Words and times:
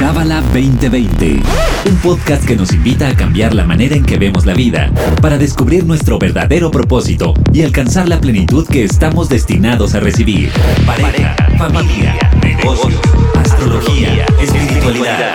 Cábala 0.00 0.40
2020, 0.54 1.42
un 1.90 1.96
podcast 1.96 2.46
que 2.46 2.56
nos 2.56 2.72
invita 2.72 3.06
a 3.06 3.14
cambiar 3.14 3.52
la 3.52 3.66
manera 3.66 3.94
en 3.94 4.02
que 4.02 4.16
vemos 4.16 4.46
la 4.46 4.54
vida 4.54 4.90
para 5.20 5.36
descubrir 5.36 5.84
nuestro 5.84 6.18
verdadero 6.18 6.70
propósito 6.70 7.34
y 7.52 7.64
alcanzar 7.64 8.08
la 8.08 8.18
plenitud 8.18 8.66
que 8.66 8.82
estamos 8.82 9.28
destinados 9.28 9.94
a 9.94 10.00
recibir. 10.00 10.52
Pareja, 10.86 11.36
familia, 11.58 12.16
negocios, 12.42 12.98
astrología, 13.36 14.24
espiritualidad. 14.40 15.34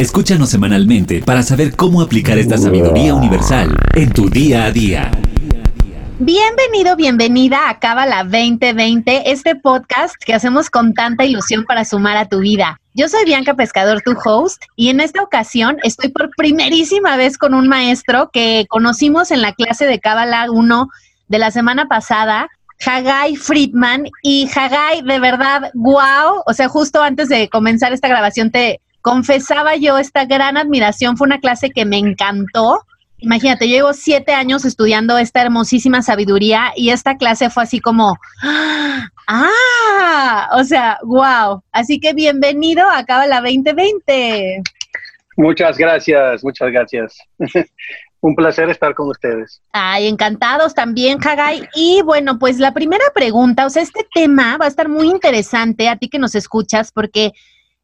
Escúchanos 0.00 0.50
semanalmente 0.50 1.22
para 1.24 1.44
saber 1.44 1.76
cómo 1.76 2.02
aplicar 2.02 2.36
esta 2.36 2.58
sabiduría 2.58 3.14
universal 3.14 3.76
en 3.94 4.10
tu 4.10 4.28
día 4.28 4.64
a 4.64 4.72
día. 4.72 5.12
Bienvenido, 6.26 6.96
bienvenida 6.96 7.70
a 7.70 7.78
Cábala 7.78 8.24
2020, 8.24 9.30
este 9.30 9.54
podcast 9.54 10.16
que 10.16 10.34
hacemos 10.34 10.70
con 10.70 10.92
tanta 10.92 11.24
ilusión 11.24 11.64
para 11.64 11.84
sumar 11.84 12.16
a 12.16 12.28
tu 12.28 12.40
vida. 12.40 12.80
Yo 12.94 13.08
soy 13.08 13.24
Bianca 13.24 13.54
Pescador, 13.54 14.02
tu 14.02 14.16
host, 14.24 14.60
y 14.74 14.88
en 14.88 14.98
esta 14.98 15.22
ocasión 15.22 15.76
estoy 15.84 16.08
por 16.08 16.30
primerísima 16.36 17.16
vez 17.16 17.38
con 17.38 17.54
un 17.54 17.68
maestro 17.68 18.30
que 18.32 18.66
conocimos 18.68 19.30
en 19.30 19.40
la 19.40 19.52
clase 19.52 19.86
de 19.86 20.00
Cábala 20.00 20.50
1 20.50 20.88
de 21.28 21.38
la 21.38 21.52
semana 21.52 21.86
pasada, 21.86 22.48
Hagai 22.84 23.36
Friedman. 23.36 24.08
Y 24.20 24.50
Hagai, 24.52 25.02
de 25.02 25.20
verdad, 25.20 25.70
wow. 25.74 26.42
O 26.44 26.52
sea, 26.54 26.68
justo 26.68 27.04
antes 27.04 27.28
de 27.28 27.48
comenzar 27.48 27.92
esta 27.92 28.08
grabación 28.08 28.50
te 28.50 28.80
confesaba 29.00 29.76
yo 29.76 29.96
esta 29.96 30.24
gran 30.24 30.56
admiración. 30.56 31.16
Fue 31.16 31.28
una 31.28 31.38
clase 31.38 31.70
que 31.70 31.84
me 31.84 31.98
encantó 31.98 32.80
Imagínate, 33.18 33.68
yo 33.68 33.76
llevo 33.76 33.92
siete 33.94 34.32
años 34.32 34.64
estudiando 34.64 35.16
esta 35.16 35.40
hermosísima 35.40 36.02
sabiduría 36.02 36.72
y 36.76 36.90
esta 36.90 37.16
clase 37.16 37.48
fue 37.48 37.62
así 37.62 37.80
como, 37.80 38.18
¡ah! 39.26 40.48
O 40.52 40.64
sea, 40.64 40.98
wow. 41.02 41.62
Así 41.72 41.98
que 41.98 42.12
bienvenido 42.12 42.84
a 42.88 43.04
la 43.26 43.40
2020. 43.40 44.62
Muchas 45.36 45.78
gracias, 45.78 46.44
muchas 46.44 46.70
gracias. 46.70 47.18
Un 48.20 48.34
placer 48.34 48.68
estar 48.70 48.94
con 48.94 49.08
ustedes. 49.08 49.62
Ay, 49.72 50.08
encantados 50.08 50.74
también, 50.74 51.18
Hagai. 51.22 51.68
Y 51.74 52.02
bueno, 52.02 52.38
pues 52.38 52.58
la 52.58 52.72
primera 52.72 53.04
pregunta, 53.14 53.66
o 53.66 53.70
sea, 53.70 53.82
este 53.82 54.06
tema 54.14 54.56
va 54.58 54.64
a 54.64 54.68
estar 54.68 54.88
muy 54.88 55.08
interesante 55.08 55.88
a 55.88 55.96
ti 55.96 56.08
que 56.08 56.18
nos 56.18 56.34
escuchas 56.34 56.92
porque 56.92 57.32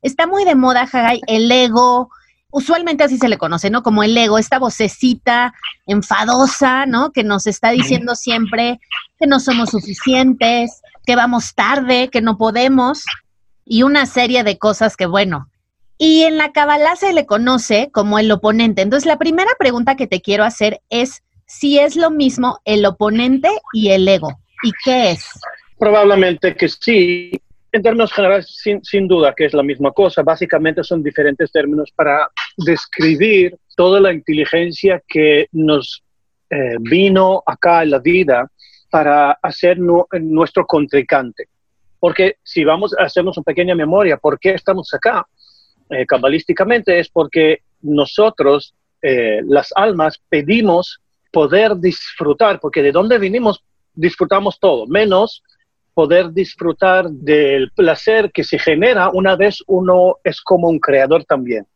está 0.00 0.26
muy 0.26 0.44
de 0.44 0.54
moda, 0.54 0.88
Hagai, 0.90 1.20
el 1.26 1.50
ego, 1.50 2.10
usualmente 2.52 3.02
así 3.02 3.18
se 3.18 3.28
le 3.28 3.38
conoce, 3.38 3.70
¿no? 3.70 3.82
Como 3.82 4.04
el 4.04 4.16
ego, 4.16 4.38
esta 4.38 4.60
vocecita 4.60 5.52
enfadosa, 5.86 6.86
¿no? 6.86 7.10
Que 7.10 7.24
nos 7.24 7.48
está 7.48 7.70
diciendo 7.70 8.14
siempre 8.14 8.78
que 9.18 9.26
no 9.26 9.40
somos 9.40 9.70
suficientes, 9.70 10.82
que 11.04 11.16
vamos 11.16 11.54
tarde, 11.54 12.08
que 12.08 12.20
no 12.20 12.38
podemos, 12.38 13.04
y 13.64 13.82
una 13.82 14.06
serie 14.06 14.44
de 14.44 14.58
cosas 14.58 14.96
que, 14.96 15.06
bueno. 15.06 15.48
Y 15.98 16.22
en 16.22 16.36
la 16.36 16.52
Kabbalah 16.52 16.96
se 16.96 17.12
le 17.12 17.26
conoce 17.26 17.90
como 17.92 18.18
el 18.18 18.30
oponente. 18.30 18.82
Entonces, 18.82 19.06
la 19.06 19.18
primera 19.18 19.50
pregunta 19.58 19.96
que 19.96 20.06
te 20.06 20.20
quiero 20.20 20.44
hacer 20.44 20.80
es 20.90 21.22
si 21.46 21.78
es 21.78 21.96
lo 21.96 22.10
mismo 22.10 22.60
el 22.64 22.84
oponente 22.84 23.48
y 23.72 23.90
el 23.90 24.06
ego. 24.06 24.38
¿Y 24.62 24.72
qué 24.84 25.12
es? 25.12 25.24
Probablemente 25.78 26.54
que 26.54 26.68
sí, 26.68 27.32
en 27.72 27.82
términos 27.82 28.12
generales, 28.12 28.54
sin, 28.82 29.08
duda 29.08 29.34
que 29.34 29.46
es 29.46 29.54
la 29.54 29.62
misma 29.62 29.92
cosa. 29.92 30.22
Básicamente 30.22 30.84
son 30.84 31.02
diferentes 31.02 31.50
términos 31.50 31.90
para 31.96 32.30
describir 32.58 33.56
toda 33.76 33.98
la 33.98 34.12
inteligencia 34.12 35.02
que 35.08 35.46
nos 35.52 36.04
eh, 36.50 36.76
vino 36.80 37.42
acá 37.46 37.82
en 37.82 37.90
la 37.90 37.98
vida 37.98 38.46
para 38.90 39.32
hacer 39.42 39.78
nuestro 39.78 40.66
contrincante. 40.66 41.48
Porque 41.98 42.36
si 42.42 42.62
vamos 42.62 42.94
a 42.98 43.04
hacernos 43.04 43.38
una 43.38 43.44
pequeña 43.44 43.74
memoria, 43.74 44.18
¿por 44.18 44.38
qué 44.38 44.50
estamos 44.50 44.92
acá? 44.92 45.26
Eh, 45.88 46.04
cabalísticamente 46.04 46.98
es 46.98 47.08
porque 47.08 47.60
nosotros, 47.80 48.74
eh, 49.00 49.40
las 49.46 49.72
almas, 49.74 50.20
pedimos 50.28 51.00
poder 51.30 51.76
disfrutar, 51.76 52.60
porque 52.60 52.82
de 52.82 52.92
dónde 52.92 53.18
vinimos 53.18 53.64
disfrutamos 53.94 54.58
todo, 54.58 54.86
menos 54.86 55.42
poder 55.94 56.32
disfrutar 56.32 57.08
del 57.10 57.70
placer 57.72 58.30
que 58.32 58.44
se 58.44 58.58
genera 58.58 59.10
una 59.10 59.36
vez 59.36 59.62
uno 59.66 60.16
es 60.24 60.40
como 60.40 60.68
un 60.68 60.78
creador 60.78 61.24
también. 61.24 61.66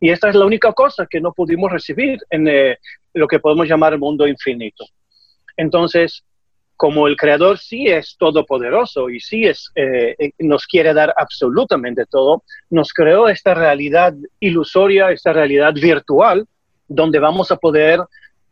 Y 0.00 0.10
esta 0.10 0.28
es 0.28 0.34
la 0.34 0.46
única 0.46 0.72
cosa 0.72 1.06
que 1.08 1.20
no 1.20 1.32
pudimos 1.32 1.70
recibir 1.70 2.18
en 2.30 2.48
eh, 2.48 2.78
lo 3.14 3.28
que 3.28 3.38
podemos 3.38 3.68
llamar 3.68 3.92
el 3.92 3.98
mundo 3.98 4.26
infinito. 4.26 4.84
Entonces, 5.56 6.24
como 6.80 7.06
el 7.06 7.16
creador 7.16 7.58
sí 7.58 7.88
es 7.88 8.16
todopoderoso 8.18 9.10
y 9.10 9.20
sí 9.20 9.44
es, 9.44 9.70
eh, 9.74 10.14
eh, 10.18 10.32
nos 10.38 10.66
quiere 10.66 10.94
dar 10.94 11.12
absolutamente 11.14 12.06
todo, 12.06 12.42
nos 12.70 12.94
creó 12.94 13.28
esta 13.28 13.52
realidad 13.52 14.14
ilusoria, 14.40 15.10
esta 15.10 15.34
realidad 15.34 15.74
virtual, 15.74 16.46
donde 16.88 17.18
vamos 17.18 17.50
a 17.50 17.56
poder 17.56 18.00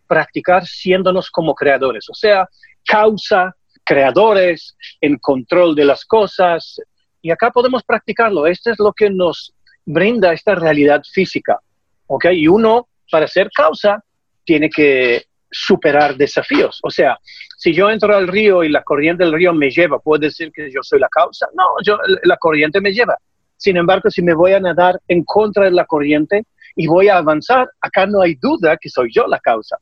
practicar 0.07 0.67
siéndonos 0.67 1.31
como 1.31 1.55
creadores, 1.55 2.09
o 2.11 2.15
sea, 2.15 2.47
causa, 2.87 3.57
creadores, 3.89 4.77
en 5.01 5.17
control 5.17 5.75
de 5.75 5.87
las 5.87 6.05
cosas. 6.05 6.79
Y 7.23 7.31
acá 7.31 7.51
podemos 7.51 7.83
practicarlo. 7.83 8.47
Esto 8.47 8.71
es 8.71 8.79
lo 8.79 8.93
que 8.93 9.09
nos 9.09 9.55
brinda 9.87 10.35
esta 10.35 10.55
realidad 10.55 11.03
física. 11.11 11.59
¿ok? 12.07 12.27
Y 12.33 12.49
uno, 12.49 12.89
para 13.11 13.27
ser 13.27 13.49
causa, 13.51 14.05
tiene 14.45 14.69
que 14.69 15.25
superar 15.51 16.17
desafíos. 16.17 16.79
O 16.83 16.91
sea, 16.91 17.19
si 17.57 17.73
yo 17.73 17.89
entro 17.91 18.15
al 18.15 18.29
río 18.29 18.63
y 18.63 18.69
la 18.69 18.83
corriente 18.83 19.25
del 19.25 19.33
río 19.33 19.55
me 19.55 19.71
lleva, 19.71 19.99
¿puedo 19.99 20.21
decir 20.21 20.53
que 20.53 20.71
yo 20.71 20.83
soy 20.83 21.01
la 21.01 21.09
causa? 21.09 21.47
No, 21.55 21.65
yo, 21.83 21.97
la 22.25 22.37
corriente 22.37 22.83
me 22.83 22.93
lleva. 22.93 23.17
Sin 23.57 23.79
embargo, 23.79 24.11
si 24.11 24.23
me 24.23 24.35
voy 24.35 24.53
a 24.53 24.61
nadar 24.61 25.01
en 25.09 25.25
contra 25.25 25.65
de 25.65 25.71
la 25.71 25.87
corriente 25.87 26.45
y 26.77 26.87
voy 26.87 27.09
a 27.09 27.17
avanzar, 27.17 27.69
acá 27.81 28.07
no 28.07 28.21
hay 28.21 28.35
duda 28.35 28.77
que 28.77 28.91
soy 28.91 29.11
yo 29.13 29.27
la 29.27 29.41
causa. 29.41 29.79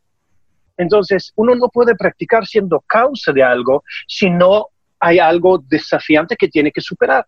Entonces, 0.76 1.32
uno 1.37 1.54
no 1.54 1.69
puede 1.69 1.94
practicar 1.94 2.47
siendo 2.47 2.81
causa 2.81 3.32
de 3.32 3.42
algo 3.42 3.82
si 4.06 4.31
no 4.31 4.69
hay 5.00 5.19
algo 5.19 5.59
desafiante 5.59 6.37
que 6.37 6.48
tiene 6.48 6.72
que 6.72 6.81
superar. 6.81 7.26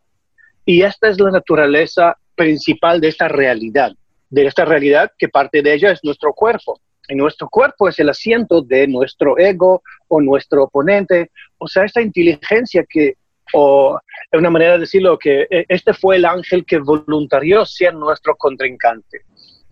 Y 0.64 0.82
esta 0.82 1.08
es 1.08 1.18
la 1.20 1.30
naturaleza 1.30 2.16
principal 2.34 3.00
de 3.00 3.08
esta 3.08 3.28
realidad, 3.28 3.92
de 4.30 4.46
esta 4.46 4.64
realidad 4.64 5.10
que 5.18 5.28
parte 5.28 5.62
de 5.62 5.74
ella 5.74 5.92
es 5.92 6.00
nuestro 6.04 6.32
cuerpo. 6.32 6.80
Y 7.08 7.14
nuestro 7.14 7.48
cuerpo 7.48 7.88
es 7.88 7.98
el 7.98 8.10
asiento 8.10 8.60
de 8.60 8.86
nuestro 8.86 9.38
ego 9.38 9.82
o 10.08 10.20
nuestro 10.20 10.64
oponente, 10.64 11.30
o 11.56 11.66
sea, 11.66 11.84
esta 11.84 12.02
inteligencia 12.02 12.84
que, 12.86 13.14
o 13.54 13.98
de 14.30 14.38
una 14.38 14.50
manera 14.50 14.74
de 14.74 14.80
decirlo, 14.80 15.18
que 15.18 15.46
eh, 15.50 15.64
este 15.68 15.94
fue 15.94 16.16
el 16.16 16.26
ángel 16.26 16.66
que 16.66 16.78
voluntarió 16.78 17.64
ser 17.64 17.94
nuestro 17.94 18.36
contrincante 18.36 19.22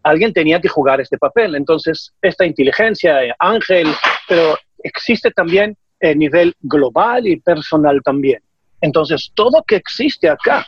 alguien 0.06 0.33
tenía 0.33 0.61
que 0.61 0.69
jugar 0.69 1.00
este 1.00 1.19
papel. 1.19 1.56
Entonces, 1.56 2.12
esta 2.22 2.47
inteligencia, 2.47 3.25
eh, 3.25 3.34
ángel, 3.41 3.89
pero 4.28 4.56
existe 4.84 5.33
también 5.33 5.77
a 6.00 6.15
nivel 6.15 6.55
global 6.61 7.27
y 7.27 7.41
personal 7.41 8.00
también. 8.05 8.41
Entonces, 8.81 9.33
todo 9.34 9.65
que 9.67 9.75
existe 9.77 10.28
acá 10.28 10.65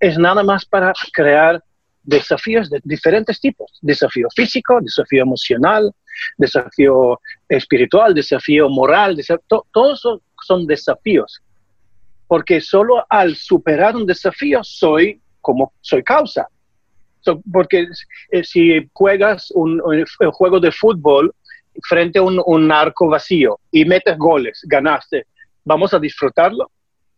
es 0.00 0.16
nada 0.16 0.42
más 0.42 0.64
para 0.64 0.92
crear 1.12 1.62
desafíos 2.02 2.70
de 2.70 2.80
diferentes 2.82 3.40
tipos. 3.40 3.70
Desafío 3.82 4.28
físico, 4.34 4.78
desafío 4.80 5.22
emocional, 5.22 5.92
desafío 6.38 7.20
espiritual, 7.50 8.14
desafío 8.14 8.70
moral, 8.70 9.20
todos 9.70 10.00
son, 10.00 10.20
son 10.46 10.66
desafíos. 10.66 11.42
Porque 12.26 12.62
solo 12.62 13.04
al 13.10 13.36
superar 13.36 13.96
un 13.96 14.06
desafío 14.06 14.60
soy 14.64 15.20
como 15.42 15.74
soy 15.82 16.02
causa 16.02 16.48
porque 17.50 17.86
eh, 18.30 18.44
si 18.44 18.88
juegas 18.92 19.50
un, 19.54 19.80
juego 20.32 20.60
de 20.60 20.72
fútbol 20.72 21.34
frente 21.88 22.18
a 22.18 22.22
un, 22.22 22.72
arco 22.72 23.08
vacío 23.08 23.58
y 23.70 23.84
metes 23.84 24.16
goles, 24.18 24.60
ganaste, 24.64 25.26
¿vamos 25.64 25.94
a 25.94 25.98
disfrutarlo? 25.98 26.70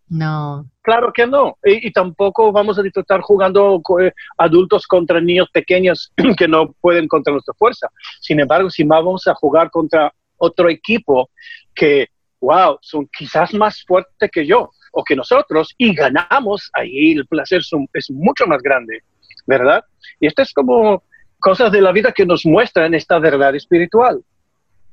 No. 0.08 0.66
Claro 0.82 1.12
que 1.12 1.26
no. 1.26 1.56
Y, 1.64 1.90
tampoco 1.90 2.52
vamos 2.52 2.78
a 2.78 2.82
disfrutar 2.82 3.20
jugando 3.22 3.80
eh, 4.00 4.12
adultos 4.36 4.86
contra 4.86 5.20
niños 5.20 5.48
pequeños 5.50 6.12
que 6.36 6.46
no 6.46 6.72
pueden 6.80 7.08
contra 7.08 7.32
nuestra 7.32 7.54
fuerza. 7.54 7.88
Sin 8.20 8.38
embargo, 8.38 8.70
si 8.70 8.84
vamos 8.84 9.26
a 9.26 9.34
jugar 9.34 9.70
contra 9.70 10.12
otro 10.36 10.68
equipo 10.68 11.30
que, 11.74 12.08
wow, 12.40 12.78
son 12.82 13.08
quizás 13.16 13.54
más 13.54 13.82
fuertes 13.86 14.30
que 14.30 14.46
yo 14.46 14.70
o 14.92 15.02
que 15.02 15.16
nosotros 15.16 15.74
y 15.78 15.94
ganamos, 15.94 16.70
ahí 16.74 17.12
el 17.12 17.26
placer 17.26 17.62
es 17.92 18.10
mucho 18.10 18.46
más 18.46 18.62
grande. 18.62 19.02
¿Verdad? 19.46 19.84
Y 20.20 20.26
esto 20.26 20.42
es 20.42 20.52
como 20.52 21.02
cosas 21.38 21.70
de 21.72 21.80
la 21.80 21.92
vida 21.92 22.12
que 22.12 22.26
nos 22.26 22.46
muestran 22.46 22.94
esta 22.94 23.18
verdad 23.18 23.54
espiritual. 23.54 24.22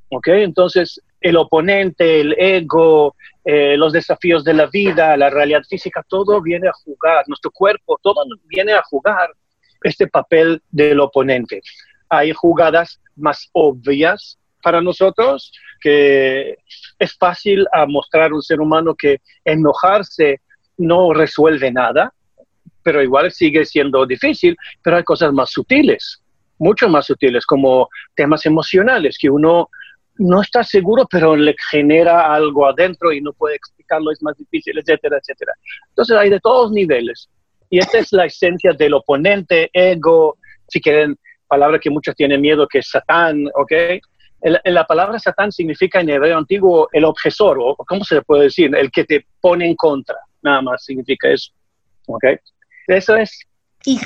¿Ok? 0.09 0.27
Entonces, 0.27 1.01
el 1.21 1.37
oponente, 1.37 2.19
el 2.19 2.35
ego, 2.37 3.15
eh, 3.45 3.77
los 3.77 3.93
desafíos 3.93 4.43
de 4.43 4.53
la 4.53 4.65
vida, 4.65 5.15
la 5.15 5.29
realidad 5.29 5.63
física, 5.69 6.03
todo 6.07 6.41
viene 6.41 6.67
a 6.67 6.73
jugar, 6.83 7.23
nuestro 7.27 7.51
cuerpo, 7.51 7.97
todo 8.01 8.23
viene 8.47 8.73
a 8.73 8.83
jugar 8.83 9.29
este 9.83 10.07
papel 10.07 10.61
del 10.69 10.99
oponente. 10.99 11.61
Hay 12.09 12.33
jugadas 12.33 12.99
más 13.15 13.49
obvias 13.53 14.37
para 14.61 14.81
nosotros 14.81 15.51
que 15.79 16.57
es 16.99 17.17
fácil 17.17 17.65
a 17.73 17.85
mostrar 17.85 18.33
un 18.33 18.41
ser 18.41 18.61
humano 18.61 18.93
que 18.95 19.21
enojarse 19.43 20.41
no 20.77 21.13
resuelve 21.13 21.71
nada, 21.71 22.13
pero 22.83 23.01
igual 23.01 23.31
sigue 23.31 23.65
siendo 23.65 24.05
difícil, 24.05 24.55
pero 24.81 24.97
hay 24.97 25.03
cosas 25.03 25.33
más 25.33 25.51
sutiles, 25.51 26.21
mucho 26.57 26.89
más 26.89 27.05
sutiles, 27.05 27.45
como 27.45 27.89
temas 28.15 28.45
emocionales 28.45 29.17
que 29.19 29.29
uno 29.29 29.69
no 30.17 30.41
está 30.41 30.63
seguro, 30.63 31.07
pero 31.09 31.35
le 31.35 31.55
genera 31.71 32.33
algo 32.33 32.67
adentro 32.67 33.11
y 33.11 33.21
no 33.21 33.33
puede 33.33 33.55
explicarlo, 33.55 34.11
es 34.11 34.21
más 34.21 34.37
difícil, 34.37 34.77
etcétera, 34.77 35.17
etcétera. 35.17 35.53
Entonces 35.89 36.15
hay 36.17 36.29
de 36.29 36.39
todos 36.39 36.71
niveles. 36.71 37.29
Y 37.69 37.79
esta 37.79 37.99
es 37.99 38.11
la 38.11 38.25
esencia 38.25 38.73
del 38.73 38.93
oponente, 38.93 39.69
ego, 39.73 40.37
si 40.67 40.81
quieren, 40.81 41.17
palabra 41.47 41.79
que 41.79 41.89
muchos 41.89 42.15
tienen 42.15 42.41
miedo, 42.41 42.67
que 42.67 42.79
es 42.79 42.89
Satán, 42.89 43.45
¿ok? 43.55 43.71
la 44.41 44.85
palabra 44.85 45.19
Satán 45.19 45.51
significa 45.51 46.01
en 46.01 46.09
hebreo 46.09 46.37
antiguo 46.37 46.89
el 46.91 47.05
objesor, 47.05 47.59
o 47.59 47.75
¿cómo 47.75 48.03
se 48.03 48.15
le 48.15 48.21
puede 48.23 48.43
decir? 48.43 48.75
El 48.75 48.89
que 48.89 49.03
te 49.03 49.25
pone 49.39 49.67
en 49.67 49.75
contra, 49.75 50.17
nada 50.41 50.63
más 50.63 50.83
significa 50.83 51.29
eso, 51.29 51.51
¿ok? 52.07 52.23
Eso 52.87 53.15
es. 53.15 53.39
Y 53.85 53.99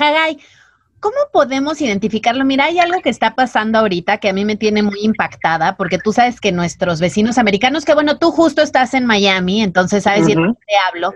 ¿cómo 1.00 1.16
podemos 1.32 1.80
identificarlo? 1.80 2.44
Mira, 2.44 2.64
hay 2.64 2.78
algo 2.78 3.00
que 3.00 3.10
está 3.10 3.34
pasando 3.34 3.78
ahorita 3.78 4.18
que 4.18 4.28
a 4.28 4.32
mí 4.32 4.44
me 4.44 4.56
tiene 4.56 4.82
muy 4.82 5.00
impactada, 5.02 5.76
porque 5.76 5.98
tú 5.98 6.12
sabes 6.12 6.40
que 6.40 6.52
nuestros 6.52 7.00
vecinos 7.00 7.38
americanos, 7.38 7.84
que 7.84 7.94
bueno, 7.94 8.18
tú 8.18 8.30
justo 8.30 8.62
estás 8.62 8.94
en 8.94 9.06
Miami, 9.06 9.62
entonces 9.62 10.04
sabes 10.04 10.26
de 10.26 10.34
qué 10.34 10.40
te 10.40 10.74
hablo, 10.88 11.14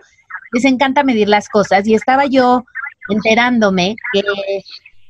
les 0.53 0.65
encanta 0.65 1.03
medir 1.03 1.29
las 1.29 1.49
cosas 1.49 1.87
y 1.87 1.95
estaba 1.95 2.27
yo 2.27 2.65
enterándome 3.09 3.97
que 4.13 4.23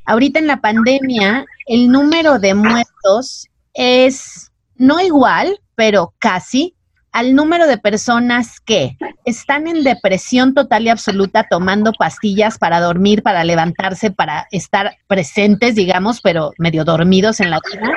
ahorita 0.06 0.38
en 0.38 0.46
la 0.46 0.60
pandemia 0.60 1.44
el 1.66 1.90
número 1.90 2.38
de 2.38 2.54
muertos 2.54 3.48
es 3.74 4.50
no 4.76 5.00
igual, 5.00 5.60
pero 5.74 6.14
casi 6.18 6.74
al 7.12 7.34
número 7.34 7.66
de 7.66 7.78
personas 7.78 8.60
que 8.60 8.96
están 9.24 9.66
en 9.66 9.82
depresión 9.82 10.54
total 10.54 10.84
y 10.84 10.88
absoluta 10.88 11.46
tomando 11.48 11.92
pastillas 11.92 12.58
para 12.58 12.80
dormir, 12.80 13.22
para 13.22 13.44
levantarse, 13.44 14.10
para 14.10 14.46
estar 14.50 14.96
presentes, 15.06 15.74
digamos, 15.74 16.20
pero 16.20 16.52
medio 16.58 16.84
dormidos 16.84 17.40
en 17.40 17.50
la 17.50 17.58
vida. 17.72 17.92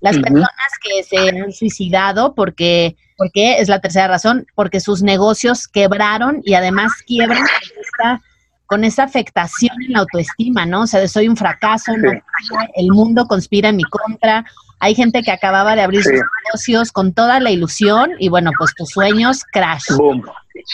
Las 0.00 0.18
personas 0.18 0.48
que 0.82 1.02
se 1.02 1.16
han 1.16 1.52
suicidado 1.52 2.34
porque, 2.34 2.96
porque 3.16 3.58
es 3.58 3.68
la 3.68 3.80
tercera 3.80 4.08
razón, 4.08 4.46
porque 4.54 4.80
sus 4.80 5.02
negocios 5.02 5.66
quebraron 5.66 6.42
y 6.44 6.54
además 6.54 6.92
quiebran 7.06 7.42
con 8.66 8.84
esa 8.84 9.04
afectación 9.04 9.74
en 9.82 9.92
la 9.92 10.00
autoestima, 10.00 10.66
¿no? 10.66 10.82
O 10.82 10.86
sea, 10.86 11.00
de 11.00 11.08
soy 11.08 11.28
un 11.28 11.36
fracaso, 11.36 11.92
el 12.74 12.88
mundo 12.88 13.26
conspira 13.26 13.70
en 13.70 13.76
mi 13.76 13.84
contra, 13.84 14.44
hay 14.84 14.94
gente 14.94 15.22
que 15.22 15.30
acababa 15.30 15.74
de 15.76 15.80
abrir 15.80 16.02
sus 16.02 16.12
negocios 16.12 16.92
con 16.92 17.14
toda 17.14 17.40
la 17.40 17.50
ilusión 17.50 18.10
y 18.18 18.28
bueno, 18.28 18.50
pues 18.58 18.74
tus 18.74 18.90
sueños 18.90 19.40
crash. 19.50 19.84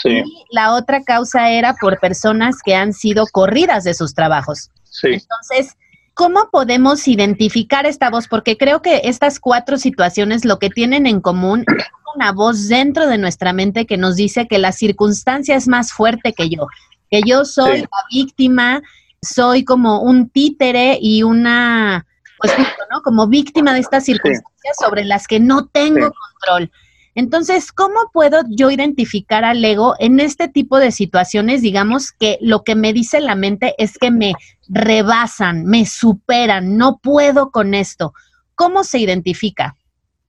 Y 0.03 0.45
la 0.51 0.73
otra 0.73 1.01
causa 1.01 1.49
era 1.49 1.75
por 1.79 1.97
personas 1.97 2.57
que 2.61 2.75
han 2.75 2.91
sido 2.91 3.25
corridas 3.31 3.85
de 3.85 3.93
sus 3.93 4.13
trabajos. 4.13 4.69
Entonces, 5.01 5.77
¿cómo 6.13 6.49
podemos 6.51 7.07
identificar 7.07 7.85
esta 7.85 8.09
voz? 8.09 8.27
Porque 8.27 8.57
creo 8.57 8.81
que 8.81 8.99
estas 9.05 9.39
cuatro 9.39 9.77
situaciones 9.77 10.43
lo 10.43 10.59
que 10.59 10.69
tienen 10.69 11.05
en 11.05 11.21
común 11.21 11.63
es 11.77 11.85
una 12.13 12.33
voz 12.33 12.67
dentro 12.67 13.07
de 13.07 13.17
nuestra 13.17 13.53
mente 13.53 13.85
que 13.85 13.95
nos 13.95 14.17
dice 14.17 14.45
que 14.45 14.57
la 14.57 14.73
circunstancia 14.73 15.55
es 15.55 15.69
más 15.69 15.93
fuerte 15.93 16.33
que 16.33 16.49
yo, 16.49 16.67
que 17.09 17.21
yo 17.25 17.45
soy 17.45 17.79
la 17.79 18.03
víctima, 18.11 18.81
soy 19.21 19.63
como 19.63 20.01
un 20.01 20.27
títere 20.27 20.97
y 21.01 21.23
una 21.23 22.05
pues 22.41 22.53
¿no? 22.91 23.01
Como 23.01 23.27
víctima 23.27 23.73
de 23.73 23.79
estas 23.79 24.05
circunstancias 24.05 24.75
sobre 24.79 25.05
las 25.05 25.27
que 25.27 25.39
no 25.39 25.67
tengo 25.67 26.11
control. 26.11 26.71
Entonces, 27.13 27.71
¿cómo 27.73 28.09
puedo 28.13 28.41
yo 28.49 28.71
identificar 28.71 29.43
al 29.43 29.63
ego 29.63 29.95
en 29.99 30.19
este 30.19 30.47
tipo 30.47 30.79
de 30.79 30.91
situaciones? 30.91 31.61
Digamos 31.61 32.11
que 32.11 32.37
lo 32.41 32.63
que 32.63 32.75
me 32.75 32.93
dice 32.93 33.19
la 33.19 33.35
mente 33.35 33.75
es 33.77 33.97
que 33.97 34.11
me 34.11 34.33
rebasan, 34.69 35.65
me 35.65 35.85
superan, 35.85 36.77
no 36.77 36.99
puedo 37.03 37.51
con 37.51 37.73
esto. 37.73 38.13
¿Cómo 38.55 38.85
se 38.85 38.99
identifica? 38.99 39.75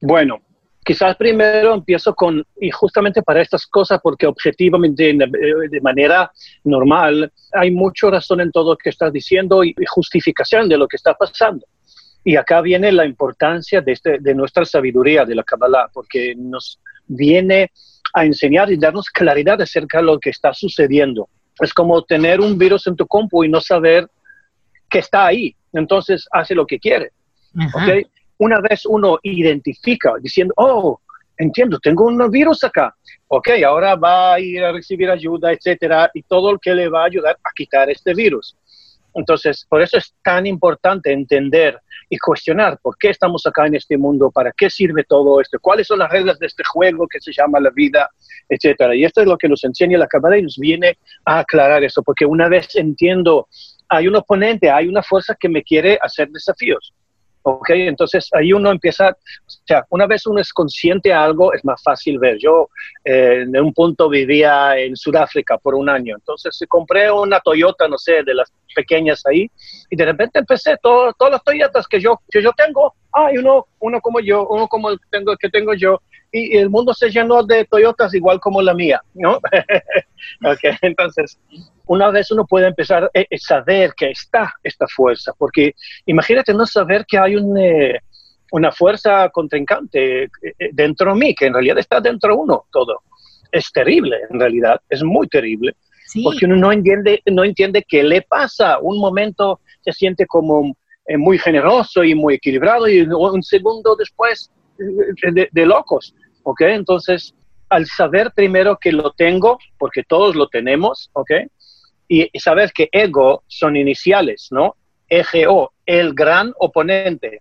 Bueno, 0.00 0.40
quizás 0.84 1.14
primero 1.16 1.74
empiezo 1.74 2.14
con, 2.14 2.44
y 2.60 2.70
justamente 2.72 3.22
para 3.22 3.42
estas 3.42 3.64
cosas, 3.64 4.00
porque 4.02 4.26
objetivamente, 4.26 5.14
de 5.14 5.80
manera 5.80 6.32
normal, 6.64 7.32
hay 7.52 7.70
mucha 7.70 8.10
razón 8.10 8.40
en 8.40 8.50
todo 8.50 8.72
lo 8.72 8.76
que 8.76 8.90
estás 8.90 9.12
diciendo 9.12 9.62
y 9.62 9.72
justificación 9.88 10.68
de 10.68 10.78
lo 10.78 10.88
que 10.88 10.96
está 10.96 11.14
pasando. 11.14 11.64
Y 12.24 12.36
acá 12.36 12.60
viene 12.60 12.92
la 12.92 13.04
importancia 13.04 13.80
de, 13.80 13.92
este, 13.92 14.18
de 14.20 14.34
nuestra 14.34 14.64
sabiduría 14.64 15.24
de 15.24 15.34
la 15.34 15.42
Kabbalah, 15.42 15.88
porque 15.92 16.34
nos 16.36 16.80
viene 17.06 17.70
a 18.14 18.24
enseñar 18.24 18.70
y 18.70 18.76
darnos 18.76 19.08
claridad 19.08 19.60
acerca 19.60 19.98
de 19.98 20.04
lo 20.04 20.18
que 20.18 20.30
está 20.30 20.52
sucediendo. 20.52 21.28
Es 21.60 21.72
como 21.72 22.02
tener 22.02 22.40
un 22.40 22.56
virus 22.58 22.86
en 22.86 22.96
tu 22.96 23.06
compu 23.06 23.44
y 23.44 23.48
no 23.48 23.60
saber 23.60 24.08
que 24.88 24.98
está 24.98 25.26
ahí. 25.26 25.54
Entonces 25.72 26.26
hace 26.30 26.54
lo 26.54 26.66
que 26.66 26.78
quiere. 26.78 27.10
¿okay? 27.74 28.06
Una 28.38 28.60
vez 28.60 28.84
uno 28.86 29.18
identifica 29.22 30.14
diciendo, 30.20 30.52
oh, 30.56 31.00
entiendo, 31.38 31.78
tengo 31.78 32.06
un 32.06 32.30
virus 32.30 32.64
acá. 32.64 32.94
Ok, 33.28 33.48
ahora 33.66 33.96
va 33.96 34.34
a 34.34 34.40
ir 34.40 34.62
a 34.62 34.72
recibir 34.72 35.10
ayuda, 35.10 35.52
etcétera, 35.52 36.10
y 36.12 36.22
todo 36.22 36.52
lo 36.52 36.58
que 36.58 36.74
le 36.74 36.88
va 36.88 37.02
a 37.02 37.06
ayudar 37.06 37.38
a 37.42 37.50
quitar 37.54 37.88
este 37.90 38.14
virus. 38.14 38.56
Entonces, 39.14 39.66
por 39.68 39.82
eso 39.82 39.98
es 39.98 40.14
tan 40.22 40.46
importante 40.46 41.12
entender 41.12 41.80
y 42.08 42.18
cuestionar 42.18 42.78
por 42.82 42.96
qué 42.98 43.10
estamos 43.10 43.46
acá 43.46 43.66
en 43.66 43.74
este 43.74 43.96
mundo, 43.96 44.30
para 44.30 44.52
qué 44.52 44.70
sirve 44.70 45.04
todo 45.04 45.40
esto, 45.40 45.58
cuáles 45.60 45.86
son 45.86 45.98
las 45.98 46.10
reglas 46.10 46.38
de 46.38 46.46
este 46.46 46.62
juego 46.64 47.06
que 47.08 47.20
se 47.20 47.32
llama 47.32 47.60
la 47.60 47.70
vida, 47.70 48.10
etcétera. 48.48 48.94
Y 48.94 49.04
esto 49.04 49.20
es 49.20 49.26
lo 49.26 49.38
que 49.38 49.48
nos 49.48 49.64
enseña 49.64 49.98
la 49.98 50.06
Cámara 50.06 50.38
y 50.38 50.42
nos 50.42 50.56
viene 50.58 50.98
a 51.24 51.40
aclarar 51.40 51.84
eso, 51.84 52.02
porque 52.02 52.24
una 52.24 52.48
vez 52.48 52.74
entiendo, 52.76 53.48
hay 53.88 54.08
un 54.08 54.16
oponente, 54.16 54.70
hay 54.70 54.88
una 54.88 55.02
fuerza 55.02 55.36
que 55.38 55.48
me 55.48 55.62
quiere 55.62 55.98
hacer 56.00 56.28
desafíos. 56.30 56.94
¿Ok? 57.42 57.70
Entonces 57.70 58.28
ahí 58.32 58.52
uno 58.52 58.70
empieza, 58.70 59.10
o 59.10 59.50
sea, 59.66 59.84
una 59.90 60.06
vez 60.06 60.26
uno 60.26 60.40
es 60.40 60.52
consciente 60.52 61.10
de 61.10 61.14
algo, 61.14 61.52
es 61.52 61.64
más 61.64 61.82
fácil 61.82 62.18
ver. 62.18 62.38
Yo 62.38 62.68
eh, 63.04 63.42
en 63.42 63.56
un 63.56 63.72
punto 63.72 64.08
vivía 64.08 64.78
en 64.78 64.96
Sudáfrica 64.96 65.58
por 65.58 65.74
un 65.74 65.88
año, 65.88 66.16
entonces 66.16 66.58
compré 66.68 67.10
una 67.10 67.40
Toyota, 67.40 67.88
no 67.88 67.98
sé, 67.98 68.22
de 68.22 68.34
las 68.34 68.52
pequeñas 68.74 69.22
ahí, 69.26 69.50
y 69.90 69.96
de 69.96 70.04
repente 70.04 70.38
empecé, 70.38 70.76
todo, 70.80 71.12
todas 71.14 71.32
las 71.32 71.44
Toyotas 71.44 71.86
que 71.86 72.00
yo, 72.00 72.20
que 72.30 72.42
yo 72.42 72.52
tengo, 72.52 72.94
hay 73.12 73.38
uno, 73.38 73.66
uno 73.80 74.00
como 74.00 74.20
yo, 74.20 74.46
uno 74.48 74.68
como 74.68 74.90
el 74.90 74.98
tengo, 75.10 75.36
que 75.36 75.48
tengo 75.50 75.74
yo, 75.74 76.00
y, 76.30 76.56
el 76.56 76.70
mundo 76.70 76.94
se 76.94 77.10
llenó 77.10 77.42
de 77.42 77.64
Toyotas 77.66 78.14
igual 78.14 78.40
como 78.40 78.62
la 78.62 78.74
mía, 78.74 79.02
¿no? 79.14 79.38
okay, 80.52 80.72
entonces, 80.80 81.38
una 81.92 82.10
vez 82.10 82.30
uno 82.30 82.46
puede 82.46 82.68
empezar 82.68 83.04
a 83.04 83.10
eh, 83.12 83.26
eh, 83.28 83.38
saber 83.38 83.92
que 83.94 84.10
está 84.10 84.54
esta 84.62 84.86
fuerza, 84.88 85.32
porque 85.36 85.74
imagínate 86.06 86.54
no 86.54 86.64
saber 86.64 87.04
que 87.06 87.18
hay 87.18 87.36
un, 87.36 87.58
eh, 87.58 88.00
una 88.50 88.72
fuerza 88.72 89.28
contrincante 89.28 90.30
dentro 90.72 91.12
de 91.12 91.20
mí, 91.20 91.34
que 91.34 91.46
en 91.46 91.54
realidad 91.54 91.78
está 91.78 92.00
dentro 92.00 92.32
de 92.32 92.40
uno 92.40 92.64
todo. 92.72 93.00
Es 93.50 93.70
terrible, 93.70 94.16
en 94.30 94.40
realidad, 94.40 94.80
es 94.88 95.02
muy 95.02 95.28
terrible, 95.28 95.76
porque 96.24 96.46
uno 96.46 96.56
no 96.56 96.72
entiende, 96.72 97.22
no 97.26 97.44
entiende 97.44 97.84
qué 97.86 98.02
le 98.02 98.22
pasa. 98.22 98.78
Un 98.80 98.98
momento 98.98 99.60
se 99.82 99.92
siente 99.92 100.26
como 100.26 100.74
muy 101.18 101.38
generoso 101.38 102.02
y 102.04 102.14
muy 102.14 102.34
equilibrado 102.34 102.88
y 102.88 103.02
un 103.02 103.42
segundo 103.42 103.94
después 103.96 104.50
de, 104.78 105.48
de 105.50 105.66
locos. 105.66 106.14
¿ok? 106.44 106.62
Entonces, 106.62 107.34
al 107.68 107.86
saber 107.86 108.32
primero 108.34 108.78
que 108.78 108.92
lo 108.92 109.12
tengo, 109.12 109.58
porque 109.78 110.02
todos 110.02 110.34
lo 110.34 110.48
tenemos, 110.48 111.10
¿ok? 111.12 111.30
Y 112.14 112.38
saber 112.38 112.72
que 112.72 112.90
ego 112.92 113.42
son 113.46 113.74
iniciales, 113.74 114.48
¿no? 114.50 114.76
EGO, 115.08 115.72
el 115.86 116.12
gran 116.12 116.52
oponente. 116.58 117.40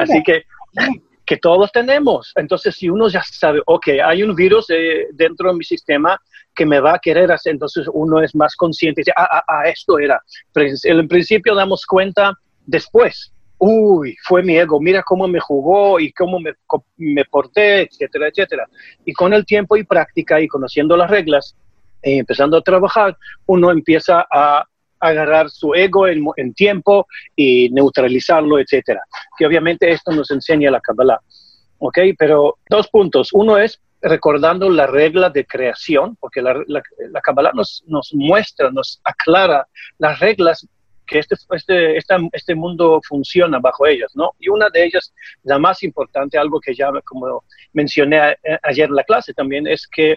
Así 0.00 0.22
que, 0.22 0.44
que 1.26 1.36
todos 1.36 1.72
tenemos. 1.72 2.32
Entonces, 2.36 2.76
si 2.76 2.88
uno 2.88 3.08
ya 3.08 3.22
sabe, 3.24 3.60
ok, 3.66 3.88
hay 4.04 4.22
un 4.22 4.36
virus 4.36 4.70
eh, 4.70 5.08
dentro 5.12 5.50
de 5.50 5.56
mi 5.58 5.64
sistema 5.64 6.20
que 6.54 6.66
me 6.66 6.78
va 6.78 6.94
a 6.94 6.98
querer 6.98 7.32
hacer, 7.32 7.54
entonces 7.54 7.86
uno 7.92 8.22
es 8.22 8.34
más 8.34 8.54
consciente 8.54 9.00
y 9.00 9.02
dice, 9.02 9.14
ah, 9.16 9.28
ah, 9.30 9.44
ah 9.48 9.68
esto 9.68 9.98
era. 9.98 10.20
En 10.84 11.08
principio 11.08 11.54
damos 11.54 11.86
cuenta 11.86 12.34
después, 12.66 13.32
uy, 13.58 14.16
fue 14.24 14.42
mi 14.42 14.56
ego, 14.56 14.80
mira 14.80 15.02
cómo 15.02 15.26
me 15.26 15.40
jugó 15.40 15.98
y 15.98 16.12
cómo 16.12 16.38
me, 16.38 16.52
me 16.98 17.24
porté, 17.24 17.82
etcétera, 17.82 18.28
etcétera. 18.28 18.68
Y 19.04 19.12
con 19.12 19.32
el 19.32 19.46
tiempo 19.46 19.76
y 19.76 19.84
práctica 19.84 20.40
y 20.40 20.48
conociendo 20.48 20.96
las 20.96 21.10
reglas, 21.10 21.56
y 22.02 22.18
empezando 22.18 22.56
a 22.56 22.62
trabajar, 22.62 23.16
uno 23.46 23.70
empieza 23.70 24.26
a 24.30 24.64
agarrar 25.00 25.50
su 25.50 25.74
ego 25.74 26.06
en, 26.06 26.54
tiempo 26.54 27.06
y 27.34 27.68
neutralizarlo, 27.70 28.58
etcétera. 28.60 29.02
Que 29.36 29.46
obviamente 29.46 29.90
esto 29.90 30.12
nos 30.12 30.30
enseña 30.30 30.70
la 30.70 30.80
Kabbalah. 30.80 31.20
¿Ok? 31.78 31.98
Pero 32.16 32.58
dos 32.70 32.88
puntos. 32.88 33.30
Uno 33.32 33.58
es 33.58 33.80
recordando 34.00 34.70
la 34.70 34.86
regla 34.86 35.30
de 35.30 35.44
creación, 35.44 36.16
porque 36.20 36.40
la, 36.40 36.54
la, 36.66 36.82
la 37.10 37.20
Kabbalah 37.20 37.52
nos, 37.52 37.82
nos 37.86 38.10
muestra, 38.14 38.70
nos 38.70 39.00
aclara 39.02 39.66
las 39.98 40.20
reglas 40.20 40.66
que 41.06 41.18
este, 41.18 41.36
este, 41.50 41.98
este 42.32 42.54
mundo 42.54 43.00
funciona 43.06 43.58
bajo 43.58 43.86
ellas, 43.86 44.12
¿no? 44.14 44.32
Y 44.38 44.48
una 44.48 44.68
de 44.70 44.84
ellas, 44.84 45.12
la 45.42 45.58
más 45.58 45.82
importante, 45.82 46.38
algo 46.38 46.60
que 46.60 46.74
ya 46.74 46.90
como 47.04 47.44
mencioné 47.72 48.36
ayer 48.62 48.88
en 48.88 48.94
la 48.94 49.04
clase 49.04 49.34
también, 49.34 49.66
es 49.66 49.86
que 49.86 50.16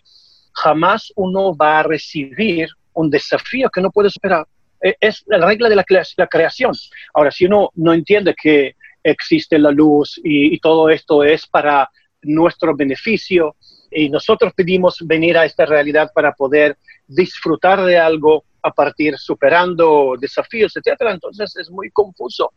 jamás 0.56 1.12
uno 1.16 1.56
va 1.56 1.80
a 1.80 1.84
recibir 1.84 2.70
un 2.94 3.10
desafío 3.10 3.70
que 3.70 3.82
no 3.82 3.92
puede 3.92 4.10
superar. 4.10 4.46
E, 4.82 4.96
es 5.00 5.24
la 5.28 5.46
regla 5.46 5.70
de 5.70 5.76
la, 5.76 5.84
creación. 6.28 6.74
Ahora, 7.14 7.32
si 7.32 7.46
uno 7.46 7.70
no 7.76 7.94
entiende 7.94 8.34
que 8.42 8.76
existe 9.04 9.60
la 9.60 9.72
luz 9.72 10.20
y, 10.24 10.58
todo 10.60 10.90
esto 10.90 11.24
es 11.24 11.46
para 11.46 11.90
nuestro 12.22 12.76
beneficio 12.76 13.56
y 13.92 14.10
nosotros 14.10 14.54
pedimos 14.56 14.98
venir 15.06 15.38
a 15.38 15.46
esta 15.46 15.66
realidad 15.66 16.10
para 16.14 16.34
poder 16.34 16.78
disfrutar 17.08 17.84
de 17.86 17.98
algo 17.98 18.44
a 18.64 18.72
partir 18.72 19.16
superando 19.18 20.16
desafíos, 20.20 20.76
etcétera, 20.76 21.12
entonces 21.12 21.56
es 21.56 21.70
muy 21.70 21.92
confuso. 21.92 22.52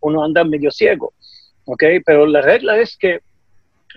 Uno 0.00 0.22
anda 0.22 0.44
medio 0.44 0.70
ciego, 0.70 1.14
¿ok? 1.64 1.84
Pero 2.04 2.26
la 2.26 2.42
regla 2.42 2.78
es 2.78 2.98
que 2.98 3.20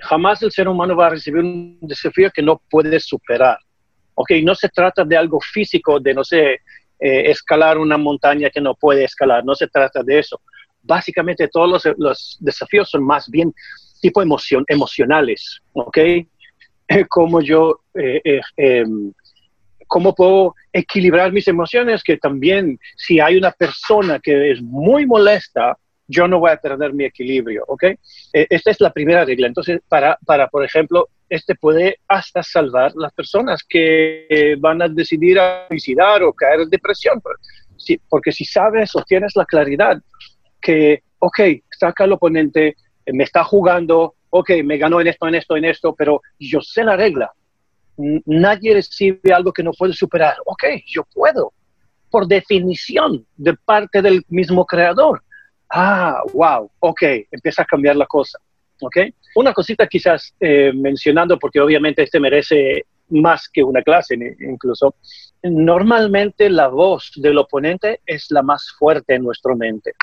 jamás 0.02 0.42
el 0.44 0.52
ser 0.52 0.68
humano 0.68 0.96
va 0.96 1.08
a 1.08 1.12
recibir 1.12 1.44
un 1.44 1.78
desafío 1.82 2.30
que 2.32 2.42
no 2.42 2.62
puede 2.70 3.00
superar. 3.00 3.58
¿ok? 4.18 4.32
No 4.44 4.56
se 4.56 4.70
trata 4.70 5.06
de 5.06 5.16
algo 5.16 5.40
físico, 5.40 6.00
de, 6.00 6.14
no 6.14 6.24
sé, 6.24 6.62
eh, 7.00 7.30
escalar 7.30 7.78
una 7.78 7.98
montaña 7.98 8.50
que 8.50 8.60
no 8.60 8.74
puede 8.74 9.04
escalar, 9.04 9.46
no 9.46 9.54
se 9.54 9.68
trata 9.68 10.02
de 10.04 10.20
eso. 10.20 10.42
Básicamente 10.82 11.48
todos 11.48 11.86
los, 11.98 12.38
desafíos 12.40 12.90
son 12.90 13.04
más 13.04 13.30
bien 13.30 13.54
tipo 14.02 14.22
emoción, 14.22 14.66
emocionales, 14.68 15.62
¿ok? 15.74 15.98
Como 17.10 17.42
yo, 17.42 17.82
eh, 17.94 18.22
eh, 18.24 18.42
em, 18.58 19.14
cómo 19.86 20.16
puedo 20.16 20.56
equilibrar 20.74 21.32
mis 21.32 21.48
emociones, 21.48 22.04
que 22.04 22.18
también 22.18 22.80
si 22.96 23.20
hay 23.20 23.38
una 23.38 23.52
persona 23.52 24.20
que 24.20 24.52
es 24.52 24.62
muy 24.64 25.06
molesta, 25.06 25.78
yo 26.08 26.28
no 26.28 26.40
voy 26.40 26.52
a 26.52 26.58
perder 26.58 26.94
mi 26.94 27.06
equilibrio, 27.06 27.64
¿ok? 27.68 27.84
esta 28.32 28.72
es 28.72 28.80
la 28.80 28.92
primera 28.92 29.26
regla. 29.26 29.48
Entonces, 29.48 29.82
para, 29.88 30.18
para, 30.26 30.48
por 30.48 30.64
ejemplo, 30.64 31.10
este 31.30 31.56
puede 31.56 32.00
hasta 32.08 32.42
salvar 32.44 32.94
las 32.96 33.14
personas 33.14 33.62
que 33.68 34.56
van 34.60 34.82
a 34.82 34.88
decidir 34.88 35.40
a 35.40 35.68
suicidar 35.68 36.24
o 36.24 36.34
caer 36.34 36.62
en 36.62 36.70
depresión. 36.70 37.22
porque 38.10 38.32
si 38.32 38.46
sabes 38.46 38.96
o 38.96 39.04
tienes 39.04 39.36
la 39.36 39.46
claridad 39.46 40.02
que, 40.62 41.04
ok, 41.20 41.40
acá 41.82 42.06
el 42.06 42.14
oponente, 42.14 42.76
eh, 43.06 43.14
me 43.14 43.24
está 43.24 43.44
jugando, 43.44 44.16
ok, 44.30 44.52
me 44.64 44.78
ganó 44.78 45.00
en 45.02 45.08
esto, 45.08 45.28
en 45.28 45.36
esto, 45.36 45.58
en 45.58 45.66
esto, 45.66 45.96
pero 45.96 46.22
yo 46.40 46.62
sé 46.62 46.84
la 46.84 46.96
regla. 46.96 47.32
Nadie 47.98 48.74
recibe 48.76 49.34
algo 49.34 49.52
que 49.52 49.64
no 49.64 49.72
puede 49.72 49.94
superar. 49.94 50.36
Ok, 50.46 50.66
yo 50.86 51.04
puedo. 51.14 51.54
Por 52.12 52.28
definición, 52.28 53.26
de 53.36 53.56
parte 53.56 54.02
del 54.02 54.24
mismo 54.30 54.66
creador. 54.66 55.24
Ah, 55.70 56.22
wow, 56.34 56.72
ok, 56.80 57.02
empieza 57.32 57.64
a 57.64 57.66
cambiar 57.66 57.96
la 57.96 58.06
cosa. 58.06 58.40
¿ok? 58.82 58.98
Una 59.36 59.54
cosita 59.54 59.88
quizás 59.88 60.34
eh, 60.40 60.72
mencionando, 60.74 61.38
porque 61.38 61.60
obviamente 61.60 62.04
este 62.04 62.20
merece 62.20 62.86
más 63.10 63.48
que 63.50 63.64
una 63.64 63.82
clase 63.82 64.18
incluso, 64.40 64.96
normalmente 65.42 66.50
la 66.50 66.68
voz 66.68 67.12
del 67.16 67.38
oponente 67.38 68.02
es 68.06 68.28
la 68.32 68.42
más 68.42 68.76
fuerte 68.78 69.16
en 69.16 69.24
nuestra 69.24 69.56
mente, 69.56 69.94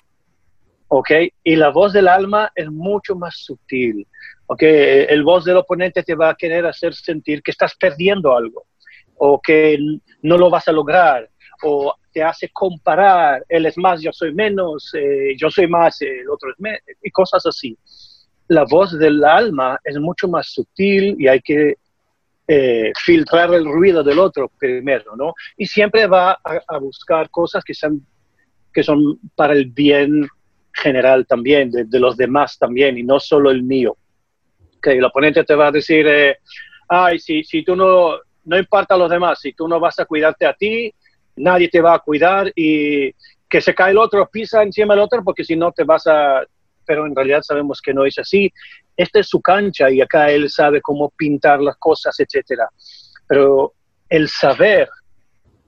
¿ok? 0.88 1.11
Y 1.42 1.56
la 1.56 1.68
voz 1.68 1.92
del 1.92 2.09
alma 2.09 2.50
es 2.54 2.71
mucho 2.71 3.14
más 3.14 3.37
sutil, 3.37 4.06
¿ok? 4.47 4.62
El 4.62 5.23
voz 5.23 5.44
del 5.44 5.59
oponente 5.59 6.02
te 6.02 6.14
va 6.14 6.30
a 6.30 6.35
querer 6.35 6.64
hacer 6.64 6.94
sentir 6.94 7.42
que 7.42 7.50
estás 7.50 7.75
perdiendo 7.76 8.35
algo, 8.35 8.64
o 9.16 9.38
que 9.38 9.78
no 10.23 10.38
lo 10.38 10.49
vas 10.49 10.66
a 10.68 10.73
lograr, 10.73 11.28
o 11.62 11.94
te 12.14 12.23
hace 12.23 12.49
comparar, 12.49 13.44
él 13.49 13.66
es 13.66 13.76
más, 13.76 14.00
yo 14.00 14.12
soy 14.12 14.33
menos, 14.33 14.90
eh, 14.94 15.35
yo 15.37 15.50
soy 15.50 15.66
más, 15.66 16.00
el 16.00 16.30
otro 16.30 16.50
es 16.50 16.59
menos, 16.59 16.80
y 17.02 17.11
cosas 17.11 17.44
así 17.44 17.76
la 18.49 18.64
voz 18.64 18.99
del 18.99 19.25
alma 19.25 19.78
es 19.85 19.99
mucho 19.99 20.28
más 20.28 20.49
sutil 20.52 21.16
y 21.18 21.28
hay 21.28 21.40
que 21.40 21.76
eh, 22.47 22.92
filtrar 23.02 23.54
el 23.54 23.64
ruido 23.64 24.02
del 24.02 24.18
otro 24.18 24.50
primero, 24.59 25.16
¿no? 25.16 25.35
Y 25.56 25.66
siempre 25.66 26.06
va 26.06 26.38
a, 26.42 26.78
buscar 26.78 27.30
cosas 27.30 27.64
que 27.64 27.73
son, 27.73 28.06
que 28.73 28.83
son 28.83 29.18
para 29.35 29.54
el 29.54 29.66
bien 29.66 30.28
general 30.73 31.26
también, 31.26 31.71
de, 31.71 32.00
los 32.00 32.16
demás 32.16 32.59
también, 32.59 32.99
y 32.99 33.02
no 33.02 33.18
solo 33.18 33.50
el 33.50 33.62
mío. 33.62 33.97
Que 34.83 34.92
el 34.92 35.04
oponente 35.04 35.44
te 35.44 35.54
va 35.54 35.68
a 35.68 35.73
decir, 35.73 36.06
eh, 36.06 36.38
ay, 36.88 37.18
si, 37.18 37.44
si 37.44 37.64
tú 37.64 37.75
no, 37.75 38.18
no 38.44 38.59
importa 38.59 38.94
a 38.94 38.99
los 38.99 39.09
demás, 39.09 39.40
si 39.40 39.54
tú 39.54 39.66
no 39.66 39.80
vas 39.80 39.99
a 39.99 40.04
cuidarte 40.04 40.44
a 40.44 40.52
ti, 40.52 40.92
nadie 41.37 41.69
te 41.69 41.81
va 41.81 41.95
a 41.95 41.99
cuidar 41.99 42.53
y 42.55 43.12
que 43.49 43.61
se 43.61 43.75
cae 43.75 43.93
el 43.93 43.99
otro, 43.99 44.29
pisa 44.31 44.62
encima 44.62 44.95
del 44.95 45.05
otro, 45.05 45.23
porque 45.23 45.45
si 45.45 45.57
no 45.57 45.73
te 45.73 45.85
vas 45.85 46.07
a, 46.07 46.43
pero 46.85 47.07
en 47.07 47.14
realidad 47.14 47.43
sabemos 47.43 47.81
que 47.81 47.95
no 47.95 48.05
es 48.05 48.19
así. 48.19 48.53
Esta 48.97 49.21
es 49.21 49.29
su 49.29 49.41
cancha 49.41 49.91
y 49.91 50.00
acá 50.00 50.31
él 50.31 50.49
sabe 50.50 50.81
cómo 50.81 51.11
pintar 51.11 51.61
las 51.61 51.76
cosas, 51.76 52.19
etcétera. 52.19 52.69
Pero 53.26 53.75
el 54.09 54.29
saber 54.29 54.88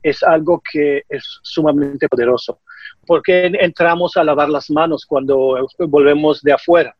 es 0.02 0.22
algo 0.22 0.62
que 0.72 1.02
es 1.08 1.40
sumamente 1.42 2.08
poderoso. 2.08 2.60
porque 3.06 3.46
entramos 3.46 4.16
a 4.16 4.24
lavar 4.24 4.48
las 4.48 4.70
manos 4.70 5.04
cuando 5.06 5.56
volvemos 5.78 6.42
de 6.42 6.52
afuera? 6.52 6.96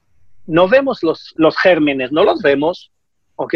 No 0.47 0.69
vemos 0.69 1.03
los, 1.03 1.35
los 1.37 1.57
gérmenes, 1.59 2.13
no 2.13 2.23
los 2.23 2.41
vemos, 2.43 2.93
¿ok? 3.37 3.55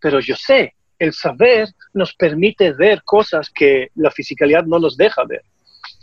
Pero 0.00 0.20
yo 0.20 0.34
sé, 0.36 0.74
el 1.02 1.12
saber 1.12 1.68
nos 1.94 2.14
permite 2.14 2.72
ver 2.72 3.02
cosas 3.02 3.50
que 3.50 3.88
la 3.96 4.10
fisicalidad 4.10 4.64
no 4.64 4.78
nos 4.78 4.96
deja 4.96 5.24
ver. 5.24 5.42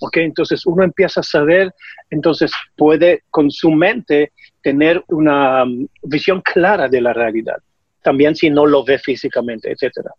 ¿ok? 0.02 0.18
Entonces 0.18 0.66
uno 0.66 0.84
empieza 0.84 1.22
a 1.22 1.24
saber, 1.24 1.74
entonces 2.10 2.52
puede 2.76 3.24
con 3.30 3.50
su 3.50 3.72
mente 3.72 4.34
tener 4.62 5.02
una 5.08 5.64
um, 5.64 5.88
visión 6.04 6.42
clara 6.42 6.90
de 6.90 7.00
la 7.00 7.14
realidad, 7.14 7.58
también 8.04 8.36
si 8.36 8.50
no 8.50 8.66
lo 8.66 8.84
ve 8.84 9.00
físicamente, 9.00 9.72
etcétera. 9.72 10.12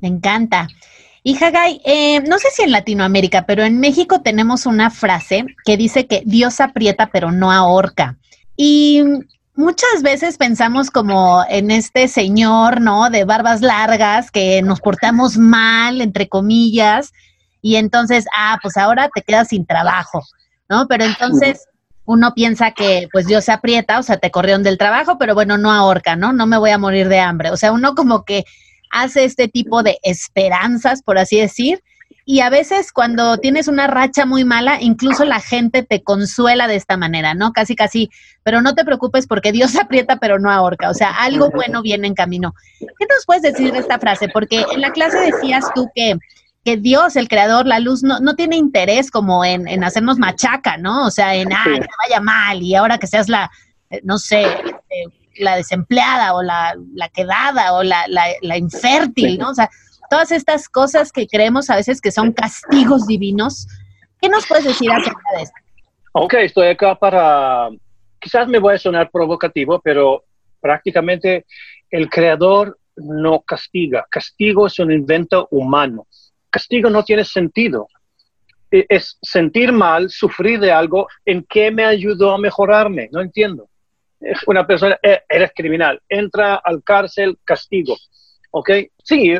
Me 0.00 0.08
encanta. 0.08 0.68
Y 1.22 1.36
Hagai, 1.42 1.82
eh, 1.84 2.20
no 2.20 2.38
sé 2.38 2.48
si 2.50 2.62
en 2.62 2.72
Latinoamérica, 2.72 3.44
pero 3.46 3.62
en 3.62 3.78
México 3.78 4.22
tenemos 4.22 4.64
una 4.64 4.90
frase 4.90 5.44
que 5.66 5.76
dice 5.76 6.06
que 6.06 6.22
Dios 6.24 6.60
aprieta 6.60 7.10
pero 7.12 7.30
no 7.30 7.52
ahorca. 7.52 8.16
Y 8.56 9.02
muchas 9.56 10.02
veces 10.02 10.36
pensamos 10.36 10.90
como 10.90 11.44
en 11.48 11.70
este 11.70 12.08
señor, 12.08 12.80
¿no? 12.80 13.10
De 13.10 13.24
barbas 13.24 13.60
largas, 13.60 14.30
que 14.30 14.62
nos 14.62 14.80
portamos 14.80 15.36
mal, 15.36 16.00
entre 16.00 16.28
comillas, 16.28 17.12
y 17.62 17.76
entonces, 17.76 18.26
ah, 18.36 18.58
pues 18.62 18.76
ahora 18.76 19.08
te 19.14 19.22
quedas 19.22 19.48
sin 19.48 19.66
trabajo, 19.66 20.22
¿no? 20.68 20.86
Pero 20.88 21.04
entonces 21.04 21.66
uno 22.04 22.34
piensa 22.34 22.72
que 22.72 23.08
pues 23.12 23.26
Dios 23.26 23.44
se 23.44 23.52
aprieta, 23.52 23.98
o 23.98 24.02
sea, 24.02 24.18
te 24.18 24.30
corrieron 24.30 24.62
del 24.62 24.76
trabajo, 24.76 25.16
pero 25.18 25.34
bueno, 25.34 25.56
no 25.56 25.72
ahorca, 25.72 26.16
¿no? 26.16 26.32
No 26.32 26.46
me 26.46 26.58
voy 26.58 26.70
a 26.70 26.78
morir 26.78 27.08
de 27.08 27.20
hambre. 27.20 27.50
O 27.50 27.56
sea, 27.56 27.72
uno 27.72 27.94
como 27.94 28.24
que 28.24 28.44
hace 28.90 29.24
este 29.24 29.48
tipo 29.48 29.82
de 29.82 29.98
esperanzas, 30.02 31.02
por 31.02 31.18
así 31.18 31.38
decir, 31.38 31.82
y 32.24 32.40
a 32.40 32.50
veces 32.50 32.92
cuando 32.92 33.36
tienes 33.38 33.68
una 33.68 33.86
racha 33.86 34.24
muy 34.26 34.44
mala, 34.44 34.80
incluso 34.80 35.24
la 35.24 35.40
gente 35.40 35.82
te 35.82 36.02
consuela 36.02 36.66
de 36.66 36.76
esta 36.76 36.96
manera, 36.96 37.34
¿no? 37.34 37.52
Casi, 37.52 37.76
casi, 37.76 38.10
pero 38.42 38.62
no 38.62 38.74
te 38.74 38.84
preocupes 38.84 39.26
porque 39.26 39.52
Dios 39.52 39.76
aprieta 39.80 40.16
pero 40.16 40.38
no 40.38 40.50
ahorca, 40.50 40.90
o 40.90 40.94
sea, 40.94 41.10
algo 41.10 41.50
bueno 41.50 41.82
viene 41.82 42.06
en 42.06 42.14
camino. 42.14 42.54
¿Qué 42.78 43.06
nos 43.08 43.26
puedes 43.26 43.42
decir 43.42 43.72
de 43.72 43.78
esta 43.78 43.98
frase? 43.98 44.28
Porque 44.28 44.64
en 44.72 44.80
la 44.80 44.92
clase 44.92 45.18
decías 45.18 45.64
tú 45.74 45.88
que 45.94 46.16
que 46.64 46.78
Dios, 46.78 47.16
el 47.16 47.28
creador, 47.28 47.66
la 47.66 47.78
luz, 47.78 48.02
no, 48.02 48.20
no 48.20 48.36
tiene 48.36 48.56
interés 48.56 49.10
como 49.10 49.44
en, 49.44 49.68
en, 49.68 49.84
hacernos 49.84 50.18
machaca, 50.18 50.78
¿no? 50.78 51.06
O 51.06 51.10
sea, 51.10 51.34
en, 51.34 51.52
ah, 51.52 51.62
que 51.62 51.86
vaya 52.08 52.20
mal 52.20 52.62
y 52.62 52.74
ahora 52.74 52.96
que 52.96 53.06
seas 53.06 53.28
la, 53.28 53.50
eh, 53.90 54.00
no 54.02 54.16
sé, 54.16 54.44
este, 54.44 55.12
la 55.36 55.56
desempleada 55.56 56.34
o 56.34 56.42
la, 56.42 56.74
la 56.94 57.08
quedada 57.08 57.74
o 57.74 57.82
la, 57.82 58.06
la, 58.08 58.56
infértil, 58.56 59.38
¿no? 59.38 59.50
O 59.50 59.54
sea, 59.54 59.68
todas 60.14 60.30
estas 60.30 60.68
cosas 60.68 61.10
que 61.10 61.26
creemos 61.26 61.70
a 61.70 61.76
veces 61.76 62.00
que 62.00 62.12
son 62.12 62.32
castigos 62.32 63.06
divinos. 63.08 63.66
¿Qué 64.20 64.28
nos 64.28 64.46
puedes 64.46 64.64
decir 64.64 64.88
acerca 64.92 65.28
de 65.36 65.42
esto? 65.42 65.56
Ok, 66.12 66.34
estoy 66.34 66.68
acá 66.68 66.94
para, 66.94 67.68
quizás 68.20 68.46
me 68.46 68.60
voy 68.60 68.74
a 68.74 68.78
sonar 68.78 69.10
provocativo, 69.10 69.80
pero 69.82 70.22
prácticamente 70.60 71.46
el 71.90 72.08
creador 72.08 72.78
no 72.94 73.40
castiga. 73.40 74.06
Castigo 74.08 74.68
es 74.68 74.78
un 74.78 74.92
invento 74.92 75.48
humano 75.50 76.06
castigo 76.54 76.88
no 76.88 77.02
tiene 77.02 77.24
sentido. 77.24 77.88
E, 78.70 78.86
es 78.88 79.18
sentir 79.20 79.72
mal, 79.72 80.08
sufrir 80.10 80.60
de 80.60 80.70
algo, 80.70 81.08
¿en 81.24 81.44
qué 81.48 81.72
me 81.72 81.84
ayudó 81.84 82.30
a 82.30 82.38
mejorarme? 82.38 83.08
No 83.10 83.20
entiendo. 83.20 83.68
Una 84.46 84.64
persona, 84.64 84.96
eh, 85.02 85.22
eres 85.28 85.50
criminal, 85.52 86.00
entra 86.08 86.54
al 86.54 86.84
cárcel, 86.84 87.36
castigo. 87.44 87.96
¿Ok? 88.56 88.70
Sí, 89.02 89.34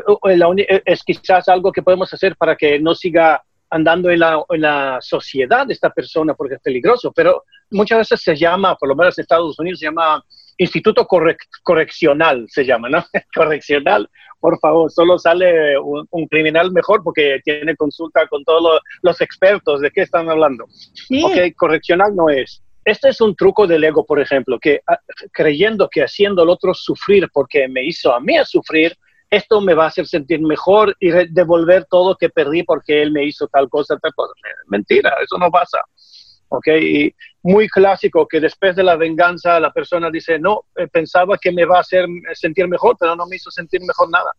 es 0.85 1.05
quizás 1.05 1.49
algo 1.49 1.71
que 1.71 1.83
podemos 1.83 2.13
hacer 2.13 2.35
para 2.37 2.57
que 2.57 2.81
no 2.81 2.97
siga 2.97 3.41
andando 3.71 4.11
en 4.11 4.19
la, 4.19 4.45
en 4.49 4.61
la 4.61 4.99
sociedad 5.01 5.71
esta 5.71 5.91
persona 5.91 6.35
porque 6.35 6.57
es 6.57 6.61
peligroso, 6.61 7.13
pero 7.13 7.45
muchas 7.71 7.99
veces 7.99 8.21
se 8.23 8.35
llama, 8.35 8.75
por 8.75 8.89
lo 8.89 8.97
menos 8.97 9.17
en 9.17 9.23
Estados 9.23 9.57
Unidos, 9.61 9.79
se 9.79 9.87
llama 9.87 10.21
Instituto 10.59 11.07
Correccional, 11.07 12.47
se 12.49 12.65
llama, 12.65 12.89
¿no? 12.89 13.05
Correccional, 13.37 14.11
por 14.41 14.59
favor, 14.59 14.91
solo 14.91 15.17
sale 15.17 15.79
un, 15.79 16.27
criminal 16.27 16.73
mejor 16.73 17.05
porque 17.05 17.39
tiene 17.45 17.77
consulta 17.77 18.27
con 18.27 18.43
todos 18.43 18.81
los, 19.01 19.21
expertos 19.21 19.81
de 19.81 19.93
qué 19.93 20.03
están 20.03 20.29
hablando. 20.29 20.65
Ok, 20.65 21.55
correccional 21.57 22.17
no 22.17 22.29
es. 22.31 22.65
Este 22.85 23.09
es 23.09 23.21
un 23.21 23.35
truco 23.35 23.67
del 23.67 23.85
ego, 23.85 24.05
por 24.05 24.21
ejemplo, 24.21 24.59
que 24.61 24.81
ah, 24.87 24.99
creyendo 25.33 25.89
que 25.89 26.03
haciendo 26.03 26.43
al 26.43 26.51
otro 26.51 26.75
sufrir 26.75 27.29
porque 27.33 27.67
me 27.69 27.83
hizo 27.83 28.15
a 28.15 28.21
mí 28.21 28.37
a 28.37 28.45
sufrir, 28.45 28.95
esto 29.37 29.61
me 29.61 29.75
va 29.75 29.85
a 29.85 29.89
hacer 29.89 30.07
sentir 30.07 30.41
mejor 30.41 30.97
y 31.01 31.11
devolver 31.11 31.87
todo 31.87 32.17
que 32.17 32.29
perdí 32.29 32.63
porque 32.63 33.03
él 33.03 33.13
me 33.13 33.25
hizo 33.25 33.47
tal 33.49 33.69
cosa. 33.69 33.99
Mentira, 34.67 35.15
eso 35.23 35.39
no 35.39 35.51
pasa. 35.51 35.79
¿ok? 36.49 36.67
Y 36.81 37.15
muy 37.43 37.69
clásico 37.69 38.27
que 38.27 38.41
después 38.41 38.77
de 38.77 38.83
la 38.83 38.97
venganza 38.97 39.59
la 39.61 39.73
persona 39.73 40.11
dice, 40.11 40.39
no, 40.39 40.65
eh, 40.77 40.87
pensaba 40.89 41.37
que 41.39 41.53
me 41.53 41.65
va 41.65 41.79
a 41.79 41.81
hacer 41.81 42.07
sentir 42.35 42.69
mejor, 42.69 42.97
pero 42.99 43.17
no 43.17 43.27
me 43.27 43.37
hizo 43.37 43.51
sentir 43.51 43.81
mejor 43.81 44.11
nada. 44.11 44.33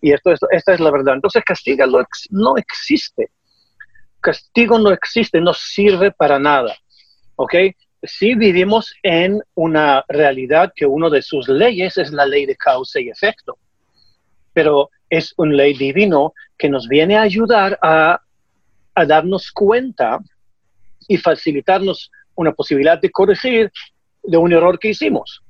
Y 0.00 0.12
esto, 0.12 0.32
esto 0.32 0.46
esta 0.50 0.74
es 0.74 0.80
la 0.80 0.90
verdad. 0.90 1.14
Entonces, 1.14 1.42
castiga 1.44 1.86
no 2.30 2.56
existe. 2.56 3.30
Castigo 4.20 4.78
no 4.78 4.90
existe, 4.90 5.40
no 5.40 5.54
sirve 5.54 6.12
para 6.12 6.38
nada. 6.38 6.74
¿Ok? 7.36 7.54
Sí 8.02 8.34
vivimos 8.34 8.94
en 9.02 9.40
una 9.54 10.04
realidad 10.08 10.72
que 10.74 10.86
una 10.86 11.08
de 11.08 11.22
sus 11.22 11.48
leyes 11.48 11.96
es 11.96 12.10
la 12.10 12.26
ley 12.26 12.46
de 12.46 12.56
causa 12.56 13.00
y 13.00 13.08
efecto. 13.08 13.56
Pero 14.52 14.90
es 15.08 15.34
una 15.36 15.54
ley 15.54 15.74
divino 15.74 16.34
que 16.58 16.68
nos 16.68 16.88
viene 16.88 17.16
a 17.16 17.22
ayudar 17.22 17.78
a, 17.82 18.20
a 18.94 19.06
darnos 19.06 19.50
cuenta 19.52 20.20
y 21.08 21.16
facilitarnos 21.16 22.10
una 22.34 22.52
posibilidad 22.52 23.00
de 23.00 23.10
corregir 23.10 23.70
de 24.22 24.36
un 24.36 24.52
error 24.52 24.78
que 24.78 24.88
hicimos. 24.88 25.42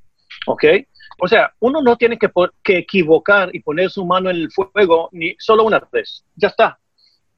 ¿Ok? 0.47 0.65
O 1.19 1.27
sea, 1.27 1.53
uno 1.59 1.81
no 1.81 1.95
tiene 1.95 2.17
que, 2.17 2.29
que, 2.63 2.79
equivocar 2.79 3.49
y 3.53 3.59
poner 3.61 3.89
su 3.89 4.05
mano 4.05 4.29
en 4.29 4.37
el 4.37 4.51
fuego 4.51 5.09
ni 5.11 5.35
solo 5.37 5.63
una 5.63 5.81
vez. 5.91 6.23
Ya 6.35 6.49
está. 6.49 6.79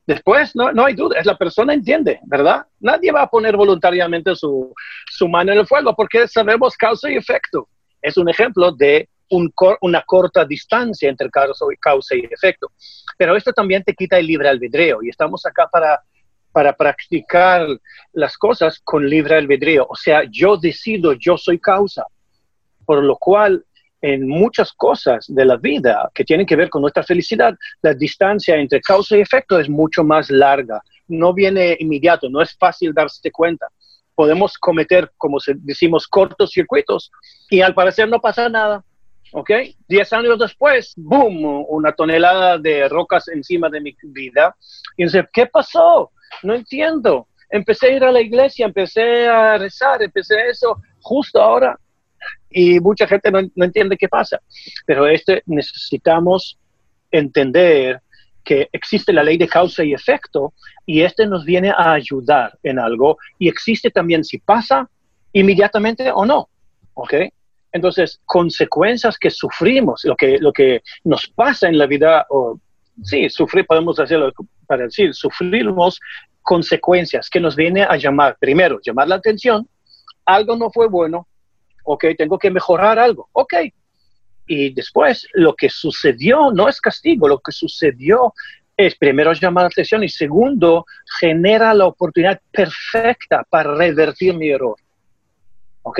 Después, 0.07 0.55
no, 0.55 0.71
no 0.71 0.85
hay 0.85 0.93
duda, 0.93 1.19
es 1.19 1.25
la 1.25 1.37
persona 1.37 1.73
entiende, 1.73 2.19
¿verdad? 2.25 2.65
Nadie 2.79 3.11
va 3.11 3.23
a 3.23 3.29
poner 3.29 3.57
voluntariamente 3.57 4.35
su, 4.35 4.73
su 5.07 5.27
mano 5.27 5.51
en 5.51 5.59
el 5.59 5.67
fuego 5.67 5.95
porque 5.95 6.27
sabemos 6.27 6.77
causa 6.77 7.09
y 7.09 7.15
efecto. 7.15 7.67
Es 8.01 8.17
un 8.17 8.29
ejemplo 8.29 8.71
de 8.71 9.09
un 9.29 9.51
una 9.81 10.01
corta 10.03 10.45
distancia 10.45 11.09
entre 11.09 11.29
causa 11.29 12.15
y 12.15 12.25
efecto. 12.31 12.71
Pero 13.17 13.35
esto 13.35 13.51
también 13.53 13.83
te 13.83 13.93
quita 13.93 14.17
el 14.17 14.27
libre 14.27 14.49
albedrío 14.49 15.01
y 15.01 15.09
estamos 15.09 15.45
acá 15.45 15.67
para 15.71 15.99
para 16.55 16.71
practicar 16.71 17.67
las 18.13 18.37
cosas 18.37 18.79
con 18.81 19.05
libre 19.09 19.35
albedrío. 19.35 19.85
O 19.89 19.95
sea, 19.97 20.21
yo 20.31 20.55
decido, 20.55 21.11
yo 21.11 21.35
soy 21.35 21.59
causa. 21.59 22.05
Por 22.85 23.03
lo 23.03 23.17
cual, 23.17 23.65
en 24.01 24.25
muchas 24.25 24.71
cosas 24.71 25.25
de 25.27 25.43
la 25.43 25.57
vida 25.57 26.09
que 26.13 26.23
tienen 26.23 26.45
que 26.45 26.55
ver 26.55 26.69
con 26.69 26.81
nuestra 26.81 27.03
felicidad, 27.03 27.53
la 27.81 27.93
distancia 27.93 28.55
entre 28.55 28.79
causa 28.79 29.17
y 29.17 29.19
efecto 29.19 29.59
es 29.59 29.67
mucho 29.67 30.05
más 30.05 30.29
larga. 30.29 30.79
No 31.09 31.33
viene 31.33 31.75
inmediato, 31.77 32.29
no 32.29 32.41
es 32.41 32.55
fácil 32.57 32.93
darse 32.93 33.29
cuenta. 33.31 33.67
Podemos 34.15 34.57
cometer, 34.57 35.11
como 35.17 35.39
decimos, 35.55 36.07
cortos 36.07 36.51
circuitos 36.51 37.11
y 37.49 37.59
al 37.59 37.73
parecer 37.73 38.07
no 38.07 38.21
pasa 38.21 38.47
nada. 38.47 38.81
¿Ok? 39.35 39.51
Diez 39.87 40.13
años 40.13 40.39
después, 40.39 40.93
boom, 40.95 41.65
una 41.67 41.91
tonelada 41.91 42.57
de 42.57 42.87
rocas 42.87 43.27
encima 43.27 43.69
de 43.69 43.81
mi 43.81 43.95
vida. 44.03 44.55
Y 44.95 45.03
dice, 45.03 45.27
¿qué 45.33 45.45
pasó? 45.45 46.11
no 46.43 46.53
entiendo. 46.53 47.27
Empecé 47.49 47.87
a 47.87 47.91
ir 47.91 48.03
a 48.03 48.11
la 48.11 48.21
iglesia, 48.21 48.65
empecé 48.65 49.27
a 49.27 49.57
rezar, 49.57 50.01
empecé 50.01 50.35
eso 50.49 50.81
justo 51.01 51.41
ahora 51.41 51.77
y 52.49 52.79
mucha 52.79 53.07
gente 53.07 53.29
no, 53.31 53.39
entiende 53.63 53.97
qué 53.97 54.07
pasa. 54.07 54.39
Pero 54.85 55.07
este 55.07 55.43
necesitamos 55.45 56.57
entender 57.11 58.01
que 58.43 58.67
existe 58.71 59.13
la 59.13 59.23
ley 59.23 59.37
de 59.37 59.47
causa 59.47 59.83
y 59.83 59.93
efecto 59.93 60.53
y 60.85 61.01
este 61.01 61.27
nos 61.27 61.45
viene 61.45 61.69
a 61.69 61.93
ayudar 61.93 62.57
en 62.63 62.79
algo 62.79 63.17
y 63.39 63.47
existe 63.47 63.89
también 63.89 64.23
si 64.23 64.37
pasa 64.37 64.89
inmediatamente 65.33 66.11
o 66.11 66.25
no, 66.25 66.49
¿ok? 66.93 67.13
Entonces, 67.75 68.21
consecuencias 68.23 69.17
que 69.17 69.29
sufrimos, 69.29 70.05
lo 70.05 70.15
que, 70.15 70.37
lo 70.39 70.53
que 70.53 70.81
nos 71.03 71.27
pasa 71.27 71.67
en 71.67 71.77
la 71.77 71.85
vida, 71.85 72.25
o 72.29 72.57
sí, 73.03 73.29
sufrir, 73.29 73.65
podemos 73.65 73.99
hacerlo 73.99 74.31
para 74.65 74.85
decir, 74.85 75.13
sufrimos 75.13 75.99
consecuencias 76.41 77.29
que 77.29 77.41
nos 77.41 77.53
viene 77.53 77.83
a 77.83 77.97
llamar, 77.97 78.37
primero, 78.39 78.79
llamar 78.81 79.09
la 79.09 79.15
atención, 79.15 79.67
algo 80.25 80.55
no 80.55 80.71
fue 80.71 80.87
bueno, 80.87 81.27
ok, 81.83 82.05
tengo 82.17 82.39
que 82.39 82.49
mejorar 82.49 82.97
algo, 82.97 83.27
ok. 83.33 83.53
Y 84.47 84.73
después, 84.73 85.27
lo 85.33 85.53
que 85.53 85.69
sucedió 85.69 86.53
no 86.53 86.69
es 86.69 86.79
castigo, 86.79 87.27
lo 87.27 87.39
que 87.39 87.51
sucedió 87.51 88.33
es 88.77 88.95
primero 88.95 89.33
llamar 89.33 89.63
la 89.63 89.67
atención 89.67 90.01
y 90.01 90.07
segundo, 90.07 90.85
genera 91.19 91.73
la 91.73 91.87
oportunidad 91.87 92.39
perfecta 92.51 93.45
para 93.49 93.75
revertir 93.75 94.33
mi 94.33 94.47
error. 94.47 94.77
¿Ok? 95.81 95.99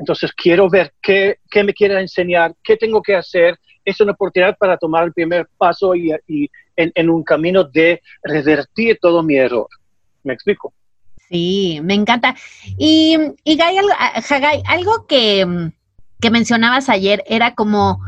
Entonces 0.00 0.32
quiero 0.32 0.68
ver 0.68 0.92
qué, 1.02 1.36
qué 1.50 1.62
me 1.62 1.74
quiere 1.74 2.00
enseñar, 2.00 2.54
qué 2.64 2.76
tengo 2.76 3.02
que 3.02 3.14
hacer. 3.14 3.56
Es 3.84 4.00
una 4.00 4.12
oportunidad 4.12 4.56
para 4.56 4.78
tomar 4.78 5.04
el 5.04 5.12
primer 5.12 5.46
paso 5.58 5.94
y, 5.94 6.10
y 6.26 6.48
en, 6.74 7.10
un 7.10 7.22
camino 7.22 7.64
de 7.64 8.00
revertir 8.22 8.98
todo 9.00 9.22
mi 9.22 9.36
error. 9.36 9.68
¿Me 10.24 10.32
explico? 10.32 10.72
Sí, 11.28 11.80
me 11.82 11.94
encanta. 11.94 12.34
Y, 12.78 13.18
y 13.44 13.56
Gai, 13.56 13.76
algo, 13.76 13.90
ah, 13.98 14.22
algo 14.68 15.06
que, 15.06 15.70
que 16.18 16.30
mencionabas 16.30 16.88
ayer 16.88 17.22
era 17.26 17.54
como 17.54 18.00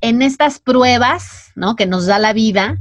en 0.00 0.22
estas 0.22 0.58
pruebas, 0.58 1.52
¿no? 1.54 1.76
Que 1.76 1.84
nos 1.84 2.06
da 2.06 2.18
la 2.18 2.32
vida, 2.32 2.78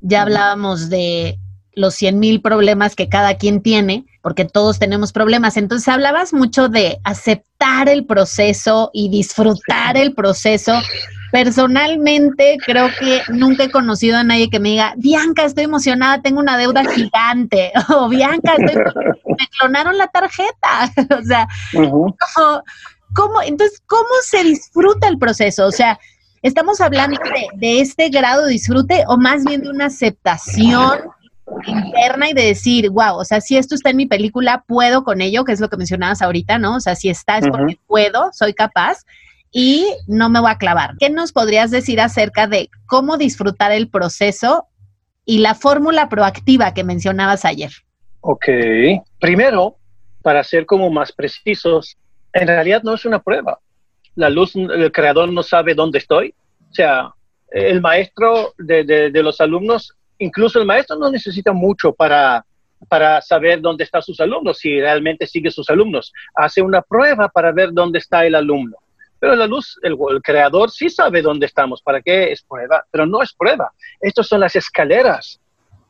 ya 0.00 0.22
hablábamos 0.22 0.90
de 0.90 1.38
los 1.78 1.94
100 1.94 2.18
mil 2.18 2.42
problemas 2.42 2.96
que 2.96 3.08
cada 3.08 3.36
quien 3.36 3.62
tiene, 3.62 4.04
porque 4.20 4.44
todos 4.44 4.78
tenemos 4.78 5.12
problemas. 5.12 5.56
Entonces 5.56 5.88
hablabas 5.88 6.32
mucho 6.32 6.68
de 6.68 6.98
aceptar 7.04 7.88
el 7.88 8.04
proceso 8.04 8.90
y 8.92 9.08
disfrutar 9.08 9.96
el 9.96 10.12
proceso. 10.12 10.72
Personalmente 11.30 12.58
creo 12.64 12.88
que 12.98 13.22
nunca 13.28 13.64
he 13.64 13.70
conocido 13.70 14.16
a 14.16 14.24
nadie 14.24 14.50
que 14.50 14.60
me 14.60 14.70
diga, 14.70 14.94
Bianca, 14.96 15.44
estoy 15.44 15.64
emocionada, 15.64 16.20
tengo 16.20 16.40
una 16.40 16.56
deuda 16.56 16.82
gigante, 16.92 17.72
o 17.88 18.08
Bianca, 18.08 18.54
me 18.58 19.48
clonaron 19.58 19.96
la 19.96 20.08
tarjeta. 20.08 20.92
o 21.18 21.22
sea, 21.22 21.48
¿cómo, 23.14 23.40
entonces, 23.42 23.80
¿cómo 23.86 24.08
se 24.22 24.42
disfruta 24.42 25.06
el 25.06 25.18
proceso? 25.18 25.66
O 25.66 25.72
sea, 25.72 25.98
¿estamos 26.42 26.80
hablando 26.80 27.20
de, 27.54 27.80
este 27.80 28.08
grado 28.08 28.46
de 28.46 28.52
disfrute 28.52 29.04
o 29.06 29.16
más 29.16 29.44
bien 29.44 29.62
de 29.62 29.70
una 29.70 29.86
aceptación 29.86 31.00
interna 31.66 32.30
y 32.30 32.34
de 32.34 32.44
decir, 32.44 32.90
wow, 32.90 33.16
o 33.16 33.24
sea, 33.24 33.40
si 33.40 33.56
esto 33.56 33.74
está 33.74 33.90
en 33.90 33.96
mi 33.96 34.06
película, 34.06 34.64
puedo 34.66 35.04
con 35.04 35.20
ello, 35.20 35.44
que 35.44 35.52
es 35.52 35.60
lo 35.60 35.68
que 35.68 35.76
mencionabas 35.76 36.22
ahorita, 36.22 36.58
¿no? 36.58 36.76
O 36.76 36.80
sea, 36.80 36.94
si 36.94 37.08
está 37.08 37.38
es 37.38 37.46
porque 37.48 37.78
puedo, 37.86 38.30
soy 38.32 38.54
capaz 38.54 39.04
y 39.50 39.86
no 40.06 40.28
me 40.28 40.40
voy 40.40 40.50
a 40.50 40.58
clavar. 40.58 40.94
¿Qué 40.98 41.10
nos 41.10 41.32
podrías 41.32 41.70
decir 41.70 42.00
acerca 42.00 42.46
de 42.46 42.70
cómo 42.86 43.16
disfrutar 43.16 43.72
el 43.72 43.88
proceso 43.88 44.66
y 45.24 45.38
la 45.38 45.54
fórmula 45.54 46.08
proactiva 46.08 46.74
que 46.74 46.84
mencionabas 46.84 47.44
ayer? 47.44 47.70
Ok, 48.20 48.46
primero, 49.20 49.76
para 50.22 50.42
ser 50.44 50.66
como 50.66 50.90
más 50.90 51.12
precisos, 51.12 51.96
en 52.32 52.46
realidad 52.46 52.82
no 52.82 52.94
es 52.94 53.04
una 53.04 53.22
prueba. 53.22 53.58
La 54.14 54.30
luz, 54.30 54.54
el 54.56 54.92
creador 54.92 55.32
no 55.32 55.42
sabe 55.42 55.74
dónde 55.74 55.98
estoy. 55.98 56.34
O 56.70 56.74
sea, 56.74 57.10
el 57.50 57.80
maestro 57.80 58.54
de, 58.58 58.84
de, 58.84 59.22
los 59.22 59.40
alumnos, 59.40 59.94
incluso 60.18 60.58
el 60.58 60.66
maestro 60.66 60.96
no 60.96 61.10
necesita 61.10 61.52
mucho 61.52 61.92
para, 61.92 62.44
para 62.88 63.20
saber 63.20 63.60
dónde 63.60 63.84
están 63.84 64.02
sus 64.02 64.20
alumnos, 64.20 64.58
si 64.58 64.80
realmente 64.80 65.26
sigue 65.26 65.50
sus 65.50 65.68
alumnos. 65.70 66.12
Hace 66.34 66.62
una 66.62 66.82
prueba 66.82 67.28
para 67.28 67.52
ver 67.52 67.70
dónde 67.72 67.98
está 67.98 68.24
el 68.24 68.34
alumno. 68.34 68.76
Pero 69.20 69.34
la 69.34 69.46
luz, 69.46 69.78
el, 69.82 69.96
creador 70.22 70.70
sí 70.70 70.88
sabe 70.88 71.22
dónde 71.22 71.46
estamos, 71.46 71.82
para 71.82 72.00
qué 72.00 72.30
es 72.30 72.42
prueba, 72.42 72.84
pero 72.90 73.04
no 73.04 73.22
es 73.22 73.32
prueba. 73.32 73.72
Estas 74.00 74.28
son 74.28 74.40
las 74.40 74.54
escaleras, 74.54 75.40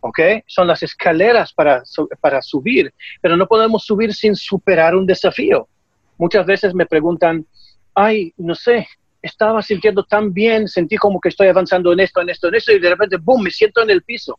¿ok? 0.00 0.18
Son 0.46 0.66
las 0.66 0.82
escaleras 0.82 1.52
para, 1.52 1.82
para 2.20 2.40
subir, 2.40 2.92
pero 3.20 3.36
no 3.36 3.46
podemos 3.46 3.84
subir 3.84 4.14
sin 4.14 4.34
superar 4.34 4.94
un 4.94 5.04
desafío. 5.04 5.68
Muchas 6.16 6.46
veces 6.46 6.74
me 6.74 6.86
preguntan, 6.86 7.46
ay, 7.94 8.32
no 8.38 8.54
sé, 8.54 8.88
estaba 9.22 9.62
sintiendo 9.62 10.04
tan 10.04 10.32
bien, 10.32 10.68
sentí 10.68 10.96
como 10.96 11.20
que 11.20 11.28
estoy 11.28 11.48
avanzando 11.48 11.92
en 11.92 12.00
esto, 12.00 12.20
en 12.20 12.30
esto, 12.30 12.48
en 12.48 12.54
esto, 12.54 12.72
y 12.72 12.78
de 12.78 12.90
repente, 12.90 13.16
boom, 13.16 13.42
me 13.42 13.50
siento 13.50 13.82
en 13.82 13.90
el 13.90 14.02
piso, 14.02 14.38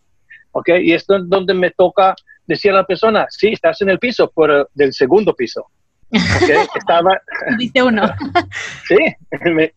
¿ok? 0.52 0.70
Y 0.82 0.94
esto 0.94 1.18
es 1.18 1.24
donde 1.28 1.54
me 1.54 1.72
toca 1.72 2.15
decir 2.46 2.72
a 2.72 2.76
la 2.76 2.86
persona, 2.86 3.28
sí, 3.30 3.50
estás 3.50 3.82
en 3.82 3.89
el 3.89 4.00
piso, 4.00 4.32
por 4.32 4.70
del 4.74 4.94
segundo 4.94 5.36
piso. 5.36 5.68
Okay, 6.12 6.58
estaba... 6.76 7.22
Viste 7.58 7.84
uno. 7.84 8.04
sí, 8.88 8.98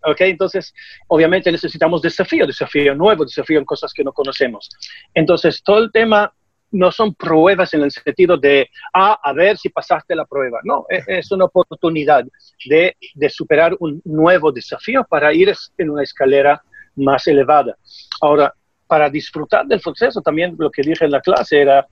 ok, 0.02 0.20
entonces 0.20 0.72
obviamente 1.08 1.52
necesitamos 1.52 2.00
desafío, 2.00 2.46
desafío 2.46 2.94
nuevo, 2.94 3.24
desafío 3.24 3.58
en 3.58 3.64
cosas 3.64 3.92
que 3.92 4.04
no 4.04 4.12
conocemos. 4.12 4.70
Entonces 5.14 5.62
todo 5.62 5.78
el 5.78 5.92
tema 5.92 6.32
no 6.72 6.90
son 6.90 7.14
pruebas 7.14 7.72
en 7.74 7.82
el 7.82 7.90
sentido 7.90 8.36
de, 8.36 8.68
ah, 8.94 9.18
a 9.22 9.32
ver 9.32 9.56
si 9.56 9.68
pasaste 9.68 10.14
la 10.14 10.24
prueba. 10.24 10.58
No, 10.64 10.86
es, 10.88 11.04
es 11.06 11.30
una 11.32 11.44
oportunidad 11.44 12.24
de, 12.64 12.96
de, 13.14 13.30
superar 13.30 13.76
un 13.78 14.00
nuevo 14.04 14.50
desafío 14.50 15.04
para 15.08 15.32
ir 15.32 15.52
en 15.78 15.90
una 15.90 16.02
escalera 16.02 16.62
más 16.96 17.26
elevada. 17.26 17.76
Ahora, 18.20 18.52
para 18.86 19.08
disfrutar 19.08 19.66
del 19.66 19.80
proceso, 19.80 20.20
también 20.20 20.54
lo 20.58 20.70
que 20.70 20.82
dije 20.82 21.04
en 21.04 21.12
la 21.12 21.20
clase 21.20 21.60
era 21.62 21.86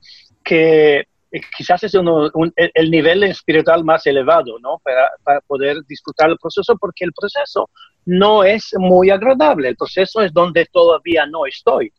que 0.44 1.06
eh, 1.32 1.40
quizás 1.56 1.82
es 1.84 1.94
el 1.94 2.90
nivel 2.90 3.22
espiritual 3.24 3.84
más 3.84 4.06
elevado, 4.06 4.58
¿no? 4.58 4.80
Para, 4.82 5.40
poder 5.46 5.78
disfrutar 5.86 6.30
el 6.30 6.38
proceso, 6.38 6.76
porque 6.76 7.04
el 7.04 7.12
proceso 7.12 7.70
no 8.04 8.42
es 8.42 8.70
muy 8.78 9.10
agradable. 9.10 9.68
El 9.68 9.76
proceso 9.76 10.20
es 10.20 10.32
donde 10.32 10.66
todavía 10.66 11.26
no 11.26 11.46
estoy. 11.46 11.92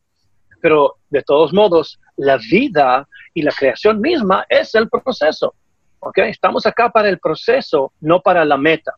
Pero 0.62 0.98
de 1.10 1.22
todos 1.24 1.54
modos, 1.54 2.00
la 2.18 2.38
vida 2.38 3.08
y 3.34 3.42
la 3.42 3.52
creación 3.52 4.00
misma 4.00 4.46
es 4.50 4.76
el 4.76 4.90
proceso. 4.90 5.56
¿okay? 6.00 6.30
Estamos 6.30 6.66
acá 6.66 6.90
para 6.90 7.10
el 7.10 7.20
proceso, 7.20 7.94
no 8.02 8.22
para 8.22 8.46
la 8.46 8.58
meta. 8.58 8.94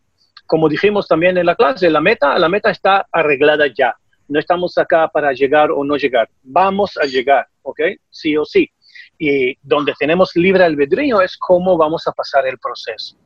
Como 0.45 0.67
dijimos 0.67 1.08
también 1.08 1.38
en 1.38 1.45
la 1.45 1.56
clase, 1.56 1.89
la 1.89 2.02
meta, 2.02 2.38
la 2.38 2.49
meta 2.49 2.69
está 2.69 3.08
arreglada 3.12 3.65
ya. 3.67 3.95
No 4.28 4.39
estamos 4.39 4.78
acá 4.78 5.08
para 5.08 5.32
llegar 5.32 5.71
o 5.71 5.84
no 5.84 5.95
llegar. 5.95 6.30
Vamos 6.43 6.97
a 6.97 7.06
llegar, 7.06 7.47
¿ok? 7.62 7.80
Sí 8.10 8.36
o 8.38 8.45
sí. 8.45 8.69
Y 9.17 9.56
donde 9.62 9.93
tenemos 9.97 10.36
libre 10.36 10.63
albedrío 10.63 11.21
es 11.21 11.38
cómo 11.38 11.78
vamos 11.78 12.08
a 12.08 12.12
pasar 12.12 12.47
el 12.47 12.58
proceso. 12.58 13.17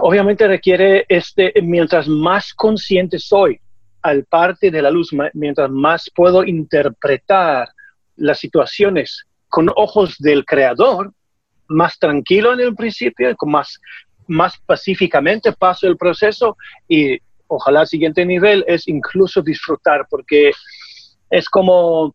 Obviamente 0.00 0.46
requiere, 0.46 1.04
este, 1.08 1.52
mientras 1.62 2.08
más 2.08 2.54
consciente 2.54 3.18
soy 3.18 3.60
al 4.04 4.24
parte 4.26 4.70
de 4.70 4.82
la 4.82 4.90
luz, 4.90 5.10
mientras 5.32 5.70
más 5.70 6.10
puedo 6.14 6.44
interpretar 6.44 7.68
las 8.16 8.38
situaciones 8.38 9.24
con 9.48 9.70
ojos 9.76 10.16
del 10.18 10.44
creador, 10.44 11.10
más 11.68 11.98
tranquilo 11.98 12.52
en 12.52 12.60
el 12.60 12.74
principio, 12.74 13.34
con 13.34 13.52
más, 13.52 13.80
más 14.26 14.58
pacíficamente 14.66 15.52
paso 15.52 15.86
el 15.86 15.96
proceso 15.96 16.58
y 16.86 17.18
ojalá 17.46 17.80
el 17.80 17.86
siguiente 17.86 18.26
nivel 18.26 18.62
es 18.68 18.86
incluso 18.88 19.40
disfrutar, 19.40 20.06
porque 20.10 20.50
es 21.30 21.48
como, 21.48 22.14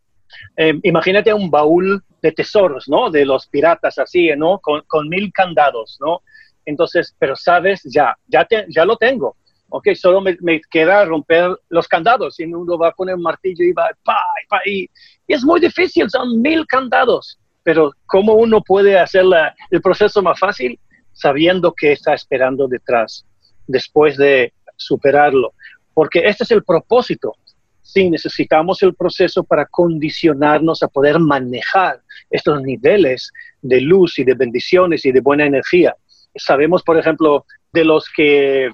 eh, 0.58 0.80
imagínate 0.84 1.34
un 1.34 1.49
baúl 1.49 2.04
de 2.21 2.32
tesoros, 2.32 2.88
¿no? 2.88 3.10
De 3.10 3.25
los 3.25 3.47
piratas 3.47 3.97
así, 3.97 4.30
¿no? 4.38 4.60
Con, 4.60 4.84
con 4.86 5.10
mil 5.10 5.34
candados, 5.34 5.97
¿no? 5.99 6.21
Entonces, 6.65 7.15
pero 7.17 7.36
sabes, 7.36 7.82
ya, 7.84 8.15
ya, 8.28 8.45
te, 8.45 8.67
ya 8.69 8.86
lo 8.86 8.95
tengo. 8.95 9.38
Ok, 9.69 9.89
solo 9.93 10.21
me, 10.21 10.36
me, 10.41 10.60
queda 10.69 11.05
romper 11.05 11.55
los 11.69 11.88
candados 11.88 12.39
y 12.39 12.45
uno 12.45 12.77
va 12.77 12.91
con 12.91 13.08
el 13.10 13.17
martillo 13.17 13.63
y 13.63 13.71
va, 13.71 13.89
pa, 14.03 14.17
pa, 14.49 14.62
y, 14.65 14.89
y 15.27 15.34
es 15.34 15.43
muy 15.43 15.60
difícil, 15.60 16.10
son 16.10 16.41
mil 16.41 16.65
candados. 16.65 17.39
Pero 17.63 17.91
¿cómo 18.08 18.34
uno 18.34 18.62
puede 18.62 18.97
hacer 18.97 19.25
la, 19.25 19.55
el 19.69 19.82
proceso 19.82 20.21
más 20.23 20.39
fácil? 20.39 20.79
Sabiendo 21.13 21.73
que 21.73 21.91
está 21.91 22.13
esperando 22.13 22.67
detrás, 22.67 23.25
después 23.67 24.17
de 24.17 24.53
superarlo. 24.75 25.53
Porque 25.93 26.21
este 26.25 26.45
es 26.45 26.51
el 26.51 26.63
propósito. 26.63 27.36
Sí, 27.82 28.10
necesitamos 28.10 28.82
el 28.84 28.95
proceso 28.95 29.43
para 29.43 29.65
condicionarnos 29.65 30.82
a 30.82 30.88
poder 30.88 31.19
manejar 31.19 32.01
estos 32.29 32.62
niveles 32.62 33.32
de 33.62 33.82
luz 33.82 34.17
y 34.19 34.23
de 34.23 34.36
bendiciones 34.36 35.05
y 35.05 35.12
de 35.12 35.21
buena 35.21 35.45
energía. 35.45 35.95
Sabemos, 36.36 36.84
por 36.84 36.97
ejemplo, 36.97 37.45
de 37.73 37.84
los 37.84 38.05
que 38.15 38.69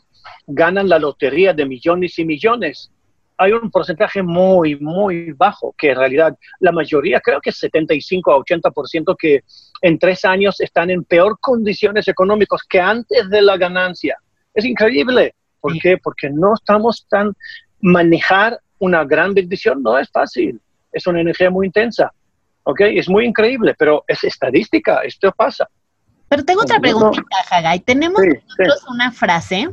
ganan 0.47 0.89
la 0.89 0.99
lotería 0.99 1.53
de 1.53 1.65
millones 1.65 2.17
y 2.19 2.25
millones, 2.25 2.91
hay 3.37 3.51
un 3.51 3.69
porcentaje 3.69 4.23
muy, 4.23 4.75
muy 4.77 5.33
bajo, 5.33 5.75
que 5.77 5.89
en 5.91 5.97
realidad 5.97 6.37
la 6.59 6.71
mayoría, 6.71 7.19
creo 7.19 7.41
que 7.41 7.51
75 7.51 8.31
a 8.31 8.37
80% 8.37 9.15
que 9.17 9.43
en 9.81 9.99
tres 9.99 10.23
años 10.25 10.59
están 10.61 10.89
en 10.89 11.03
peor 11.03 11.37
condiciones 11.39 12.07
económicas 12.07 12.61
que 12.67 12.79
antes 12.79 13.29
de 13.29 13.41
la 13.41 13.57
ganancia. 13.57 14.17
Es 14.53 14.63
increíble. 14.65 15.35
¿Por 15.59 15.77
qué? 15.79 15.97
Porque 15.97 16.29
no 16.29 16.53
estamos 16.53 17.05
tan... 17.09 17.33
Manejar 17.81 18.59
una 18.79 19.03
gran 19.03 19.33
bendición 19.33 19.83
no 19.83 19.99
es 19.99 20.09
fácil. 20.09 20.59
Es 20.91 21.05
una 21.05 21.21
energía 21.21 21.49
muy 21.49 21.67
intensa. 21.67 22.11
¿Ok? 22.63 22.81
Es 22.81 23.09
muy 23.09 23.25
increíble, 23.25 23.75
pero 23.77 24.03
es 24.07 24.23
estadística. 24.23 25.01
Esto 25.01 25.31
pasa. 25.35 25.67
Pero 26.29 26.43
tengo 26.43 26.61
otra 26.61 26.79
preguntita, 26.79 27.35
Hagai. 27.51 27.79
Tenemos 27.81 28.21
Sí, 28.21 28.29
nosotros 28.29 28.79
sí. 28.79 28.85
una 28.89 29.11
frase 29.11 29.69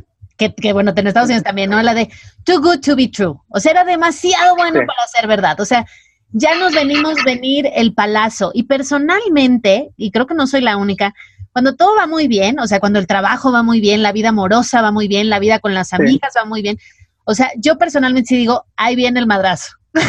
que, 0.49 0.55
que, 0.61 0.73
bueno, 0.73 0.93
en 0.95 1.07
Estados 1.07 1.27
Unidos 1.29 1.43
también, 1.43 1.69
¿no? 1.69 1.81
La 1.81 1.93
de 1.93 2.09
too 2.43 2.59
good 2.61 2.79
to 2.81 2.95
be 2.95 3.07
true. 3.07 3.35
O 3.49 3.59
sea, 3.59 3.71
era 3.71 3.83
demasiado 3.85 4.55
bueno 4.55 4.79
Sí. 4.79 4.85
para 4.85 5.07
ser 5.07 5.27
verdad. 5.27 5.59
O 5.59 5.65
sea, 5.65 5.85
ya 6.31 6.55
nos 6.55 6.73
venimos 6.73 7.15
venir 7.23 7.69
el 7.75 7.93
palazo. 7.93 8.51
Y 8.53 8.63
personalmente, 8.63 9.91
y 9.97 10.11
creo 10.11 10.25
que 10.27 10.33
no 10.33 10.47
soy 10.47 10.61
la 10.61 10.77
única, 10.77 11.13
cuando 11.51 11.75
todo 11.75 11.95
va 11.95 12.07
muy 12.07 12.27
bien, 12.27 12.59
o 12.59 12.65
sea, 12.67 12.79
cuando 12.79 12.97
el 12.99 13.05
trabajo 13.05 13.51
va 13.51 13.61
muy 13.61 13.79
bien, 13.79 14.01
la 14.01 14.11
vida 14.11 14.29
amorosa 14.29 14.81
va 14.81 14.91
muy 14.91 15.07
bien, 15.07 15.29
la 15.29 15.37
vida 15.39 15.59
con 15.59 15.73
las 15.75 15.93
amigas 15.93 16.33
va 16.35 16.45
muy 16.45 16.63
bien, 16.63 16.79
o 17.25 17.35
sea, 17.35 17.51
yo 17.57 17.77
personalmente 17.77 18.29
sí 18.29 18.37
digo, 18.37 18.65
ahí 18.75 18.95
viene 18.95 19.19
el 19.19 19.27
madrazo. 19.27 19.73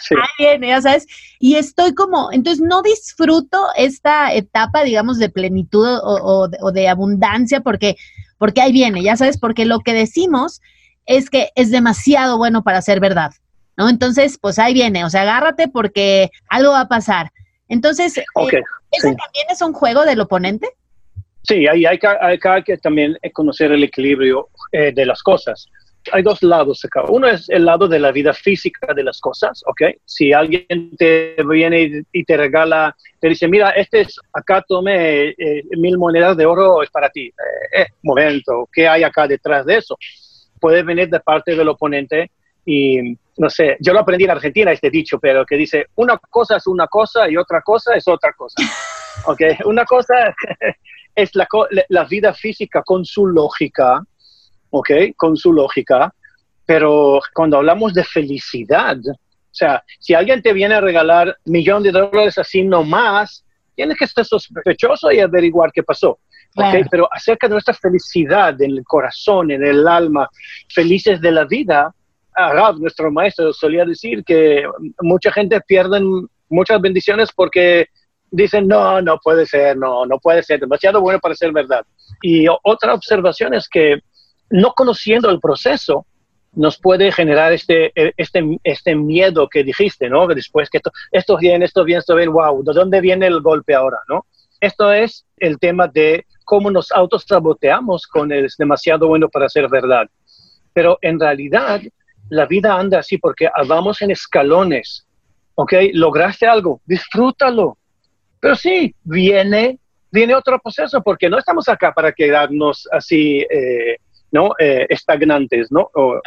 Sí. 0.00 0.14
ahí 0.14 0.28
viene, 0.38 0.68
ya 0.68 0.80
sabes. 0.80 1.06
Y 1.38 1.56
estoy 1.56 1.94
como, 1.94 2.32
entonces 2.32 2.64
no 2.66 2.80
disfruto 2.82 3.58
esta 3.76 4.32
etapa, 4.32 4.84
digamos, 4.84 5.18
de 5.18 5.28
plenitud 5.28 5.86
o, 5.86 6.00
o 6.46 6.48
o 6.60 6.72
de 6.72 6.88
abundancia 6.88 7.60
porque, 7.60 7.96
porque 8.38 8.60
ahí 8.60 8.72
viene, 8.72 9.02
ya 9.02 9.16
sabes, 9.16 9.38
porque 9.38 9.64
lo 9.64 9.80
que 9.80 9.92
decimos 9.94 10.60
es 11.06 11.30
que 11.30 11.50
es 11.54 11.70
demasiado 11.70 12.36
bueno 12.38 12.62
para 12.62 12.82
ser 12.82 13.00
verdad, 13.00 13.32
¿no? 13.76 13.88
Entonces, 13.88 14.38
pues 14.40 14.58
ahí 14.58 14.74
viene, 14.74 15.04
o 15.04 15.10
sea, 15.10 15.22
agárrate 15.22 15.68
porque 15.68 16.30
algo 16.48 16.72
va 16.72 16.80
a 16.80 16.88
pasar. 16.88 17.30
Entonces, 17.68 18.16
eh, 18.18 18.24
Ok, 18.34 18.52
¿ese 18.52 19.08
sí. 19.10 19.16
también 19.16 19.46
es 19.50 19.62
un 19.62 19.72
juego 19.72 20.04
del 20.04 20.20
oponente? 20.20 20.68
Sí, 21.42 21.66
ahí 21.68 21.86
hay, 21.86 21.98
que- 21.98 22.06
hay 22.08 22.38
hay 22.42 22.62
que 22.64 22.76
también 22.78 23.16
conocer 23.32 23.70
el 23.72 23.84
equilibrio 23.84 24.48
eh, 24.72 24.92
de 24.92 25.06
las 25.06 25.22
cosas. 25.22 25.66
Hay 26.12 26.22
dos 26.22 26.42
lados 26.42 26.84
acá. 26.84 27.04
Uno 27.08 27.26
es 27.28 27.48
el 27.48 27.64
lado 27.64 27.88
de 27.88 27.98
la 27.98 28.12
vida 28.12 28.32
física 28.32 28.92
de 28.94 29.02
las 29.04 29.20
cosas, 29.20 29.62
¿ok? 29.66 29.82
Si 30.04 30.32
alguien 30.32 30.66
te 30.96 31.36
viene 31.48 32.04
y, 32.12 32.24
te 32.24 32.36
regala, 32.36 32.94
te 33.20 33.28
dice, 33.28 33.48
mira, 33.48 33.70
este 33.70 34.02
es, 34.02 34.18
acá 34.32 34.64
tome 34.66 35.28
eh, 35.30 35.62
mil 35.78 35.98
monedas 35.98 36.36
de 36.36 36.46
oro, 36.46 36.82
es 36.82 36.90
para 36.90 37.08
ti. 37.10 37.26
Eh, 37.26 37.82
eh, 37.82 37.86
momento, 38.02 38.68
¿qué 38.72 38.88
hay 38.88 39.02
acá 39.02 39.26
detrás 39.26 39.66
de 39.66 39.76
eso? 39.78 39.96
Puede 40.60 40.82
venir 40.82 41.08
de 41.08 41.20
parte 41.20 41.54
del 41.54 41.68
oponente 41.68 42.30
y, 42.64 43.16
no 43.38 43.50
sé, 43.50 43.76
yo 43.80 43.92
lo 43.92 44.00
aprendí 44.00 44.24
en 44.24 44.30
Argentina, 44.30 44.72
este 44.72 44.90
dicho, 44.90 45.18
pero 45.18 45.44
que 45.44 45.56
dice, 45.56 45.86
una 45.96 46.18
cosa 46.18 46.56
es 46.56 46.66
una 46.66 46.86
cosa 46.86 47.28
y 47.30 47.36
otra 47.36 47.60
cosa 47.62 47.94
es 47.94 48.06
otra 48.08 48.32
cosa. 48.32 48.56
¿Ok? 49.26 49.40
Una 49.64 49.84
cosa 49.84 50.34
es 51.14 51.34
la- 51.34 51.48
la 51.88 52.04
vida 52.04 52.32
física 52.34 52.82
con 52.82 53.04
su 53.04 53.26
lógica, 53.26 54.02
¿ok? 54.78 54.90
Con 55.16 55.36
su 55.36 55.52
lógica, 55.52 56.12
pero 56.64 57.20
cuando 57.34 57.58
hablamos 57.58 57.94
de 57.94 58.04
felicidad, 58.04 58.98
o 58.98 59.58
sea, 59.58 59.82
si 59.98 60.14
alguien 60.14 60.42
te 60.42 60.52
viene 60.52 60.74
a 60.74 60.80
regalar 60.80 61.36
millón 61.44 61.82
de 61.82 61.92
dólares 61.92 62.36
así 62.38 62.62
nomás, 62.62 63.44
tienes 63.74 63.96
que 63.96 64.06
ser 64.06 64.24
sospechoso 64.24 65.10
y 65.12 65.20
averiguar 65.20 65.70
qué 65.72 65.82
pasó. 65.82 66.18
Claro. 66.54 66.86
Pero 66.90 67.08
acerca 67.12 67.48
de 67.48 67.52
nuestra 67.52 67.74
felicidad 67.74 68.60
en 68.60 68.72
el 68.72 68.84
corazón, 68.84 69.50
en 69.50 69.64
el 69.64 69.86
alma, 69.86 70.28
felices 70.74 71.20
de 71.20 71.32
la 71.32 71.44
vida, 71.44 71.94
Arab, 72.34 72.78
nuestro 72.78 73.10
maestro, 73.10 73.52
solía 73.52 73.84
decir 73.84 74.24
que 74.24 74.64
mucha 75.00 75.32
gente 75.32 75.60
pierde 75.62 76.00
muchas 76.48 76.80
bendiciones 76.80 77.30
porque 77.34 77.86
dicen, 78.30 78.66
no, 78.68 79.00
no 79.00 79.18
puede 79.22 79.46
ser, 79.46 79.76
no, 79.76 80.04
no 80.06 80.18
puede 80.18 80.42
ser, 80.42 80.60
demasiado 80.60 81.00
bueno 81.00 81.18
para 81.18 81.34
ser 81.34 81.52
verdad. 81.52 81.84
Y 82.22 82.46
otra 82.62 82.94
observación 82.94 83.54
es 83.54 83.68
que 83.68 84.00
no 84.50 84.72
conociendo 84.72 85.30
el 85.30 85.40
proceso 85.40 86.06
nos 86.52 86.78
puede 86.78 87.12
generar 87.12 87.52
este, 87.52 87.92
eh, 87.94 88.12
este, 88.16 88.58
este 88.64 88.94
miedo 88.94 89.48
que 89.48 89.62
dijiste, 89.62 90.08
¿no? 90.08 90.26
Después 90.26 90.70
que 90.70 90.78
esto, 90.78 90.90
esto 91.12 91.36
bien, 91.36 91.62
esto 91.62 91.84
bien, 91.84 91.98
esto 91.98 92.14
bien, 92.16 92.32
wow, 92.32 92.64
¿de 92.64 92.72
dónde 92.72 93.00
viene 93.00 93.26
el 93.26 93.40
golpe 93.40 93.74
ahora, 93.74 93.98
no? 94.08 94.26
Esto 94.60 94.90
es 94.90 95.26
el 95.36 95.58
tema 95.58 95.86
de 95.86 96.24
cómo 96.44 96.70
nos 96.70 96.90
autosaboteamos 96.92 98.06
con 98.06 98.32
el 98.32 98.46
es 98.46 98.56
demasiado 98.56 99.06
bueno 99.08 99.28
para 99.28 99.48
ser 99.50 99.68
verdad. 99.68 100.08
Pero 100.72 100.98
en 101.02 101.20
realidad 101.20 101.82
la 102.30 102.46
vida 102.46 102.74
anda 102.74 103.00
así 103.00 103.18
porque 103.18 103.48
vamos 103.66 104.00
en 104.00 104.10
escalones, 104.10 105.06
¿ok? 105.54 105.74
Lograste 105.92 106.46
algo, 106.46 106.80
disfrútalo. 106.86 107.76
Pero 108.40 108.54
sí, 108.54 108.94
viene, 109.02 109.78
viene 110.10 110.34
otro 110.34 110.58
proceso 110.58 111.02
porque 111.02 111.28
no 111.28 111.38
estamos 111.38 111.68
acá 111.68 111.92
para 111.92 112.12
quedarnos 112.12 112.88
así, 112.90 113.40
eh, 113.50 113.96
¿no? 114.32 114.50
Eh, 114.58 114.86
estagnantes, 114.88 115.70
¿no? 115.70 115.90
O 115.94 116.20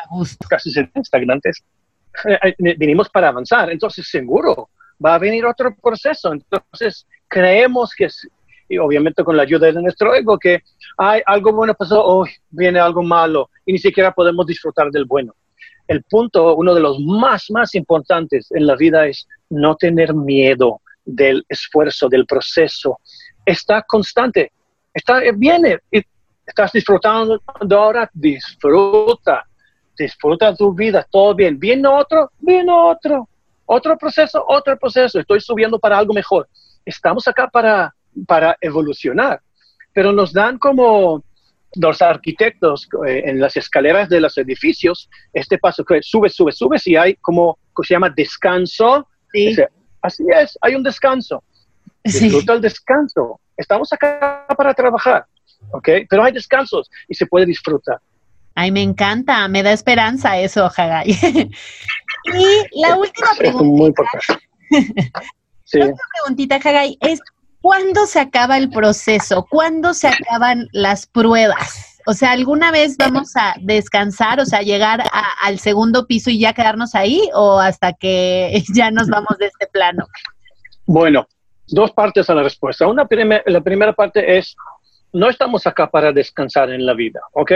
casi 0.50 0.72
estagnantes. 0.96 1.64
Eh, 2.26 2.56
eh, 2.58 2.76
Vinimos 2.78 3.10
para 3.10 3.30
avanzar, 3.30 3.70
entonces 3.70 4.08
seguro 4.10 4.70
va 5.04 5.16
a 5.16 5.20
venir 5.20 5.46
otro 5.46 5.76
proceso. 5.76 6.34
Entonces 6.34 7.08
creemos 7.28 7.94
que, 7.96 8.08
y 8.68 8.78
obviamente 8.78 9.24
con 9.24 9.38
la 9.38 9.44
ayuda 9.44 9.68
de 9.72 9.82
nuestro 9.82 10.14
ego, 10.14 10.38
que 10.38 10.62
hay 10.98 11.22
algo 11.26 11.54
bueno 11.54 11.74
pasó, 11.74 12.04
hoy 12.04 12.30
viene 12.50 12.80
algo 12.80 13.04
malo 13.04 13.50
y 13.66 13.74
ni 13.74 13.80
siquiera 13.80 14.12
podemos 14.12 14.46
disfrutar 14.46 14.90
del 14.92 15.06
bueno. 15.06 15.36
El 15.88 16.04
punto, 16.04 16.56
uno 16.56 16.76
de 16.76 16.82
los 16.82 17.00
más, 17.00 17.50
más 17.50 17.74
importantes 17.74 18.52
en 18.52 18.68
la 18.68 18.76
vida 18.76 19.08
es 19.08 19.28
no 19.50 19.76
tener 19.76 20.14
miedo 20.14 20.82
del 21.04 21.44
esfuerzo, 21.50 22.08
del 22.08 22.28
proceso. 22.28 23.00
Está 23.44 23.82
constante, 23.82 24.52
está, 24.94 25.22
viene, 25.36 25.80
estás 26.50 26.72
disfrutando 26.72 27.42
ahora, 27.72 28.10
disfruta, 28.14 29.46
disfruta 29.98 30.56
tu 30.56 30.74
vida, 30.74 31.06
todo 31.10 31.34
bien. 31.36 31.60
Viene 31.60 31.88
otro, 31.88 32.32
viene 32.40 32.72
otro, 32.72 33.30
otro 33.66 33.98
proceso, 33.98 34.44
otro 34.48 34.78
proceso. 34.78 35.20
Estoy 35.20 35.40
subiendo 35.40 35.80
para 35.80 35.98
algo 35.98 36.14
mejor. 36.14 36.48
Estamos 36.86 37.28
acá 37.28 37.48
para, 37.48 37.94
para 38.28 38.58
evolucionar, 38.62 39.42
pero 39.94 40.12
nos 40.12 40.34
dan 40.34 40.58
como 40.58 41.24
los 41.76 42.02
arquitectos 42.02 42.90
eh, 43.08 43.24
en 43.26 43.40
las 43.40 43.56
escaleras 43.56 44.10
de 44.10 44.20
los 44.20 44.36
edificios, 44.40 45.08
este 45.34 45.60
paso 45.60 45.86
que 45.86 46.02
sube, 46.02 46.30
sube, 46.30 46.52
sube, 46.52 46.78
y 46.86 46.96
hay 46.96 47.16
como, 47.16 47.60
que 47.76 47.86
se 47.86 47.94
llama 47.94 48.10
descanso. 48.10 49.08
así 50.02 50.24
es, 50.36 50.58
hay 50.62 50.76
un 50.76 50.84
descanso. 50.84 51.44
Disfruta 52.04 52.54
el 52.54 52.62
descanso. 52.62 53.40
Estamos 53.56 53.92
acá 53.94 54.46
para 54.58 54.74
trabajar, 54.74 55.26
¿ok? 55.72 55.90
Pero 56.10 56.24
hay 56.24 56.32
descansos 56.32 56.90
y 57.08 57.16
se 57.16 57.26
puede 57.26 57.46
disfrutar. 57.46 58.00
Ay, 58.56 58.72
me 58.72 58.82
encanta, 58.82 59.48
me 59.48 59.64
da 59.64 59.72
esperanza 59.72 60.38
eso, 60.38 60.70
Hagai. 60.76 61.10
y 62.26 62.82
la 62.82 62.98
última 62.98 63.30
pregunta. 63.38 63.66
Muy 63.66 63.88
importante. 63.88 64.50
La 65.72 65.86
última 65.86 66.08
preguntita, 66.24 66.56
Hagai, 66.56 66.98
es 67.02 67.20
¿cuándo 67.62 68.06
se 68.08 68.20
acaba 68.20 68.58
el 68.58 68.70
proceso? 68.70 69.46
¿Cuándo 69.50 69.94
se 69.94 70.08
acaban 70.08 70.68
las 70.72 71.06
pruebas? 71.06 72.00
O 72.06 72.14
sea, 72.14 72.32
¿alguna 72.32 72.72
vez 72.72 72.98
vamos 72.98 73.36
a 73.36 73.54
descansar, 73.62 74.40
o 74.40 74.46
sea, 74.46 74.62
llegar 74.62 75.04
al 75.44 75.60
segundo 75.60 76.08
piso 76.08 76.32
y 76.32 76.40
ya 76.40 76.54
quedarnos 76.54 76.96
ahí 76.96 77.30
o 77.36 77.60
hasta 77.60 77.94
que 77.94 78.64
ya 78.74 78.90
nos 78.90 79.10
vamos 79.10 79.38
de 79.38 79.48
este 79.48 79.68
plano? 79.68 80.08
Bueno, 80.86 81.28
dos 81.68 81.92
partes 81.92 82.30
a 82.30 82.34
la 82.34 82.44
respuesta. 82.44 82.88
Una 82.88 83.08
la 83.46 83.62
primera 83.62 83.94
parte 83.94 84.38
es, 84.38 84.56
no 85.14 85.30
estamos 85.30 85.66
acá 85.68 85.90
para 85.90 86.12
descansar 86.12 86.70
en 86.72 86.86
la 86.86 86.94
vida, 86.94 87.20
¿ok? 87.34 87.54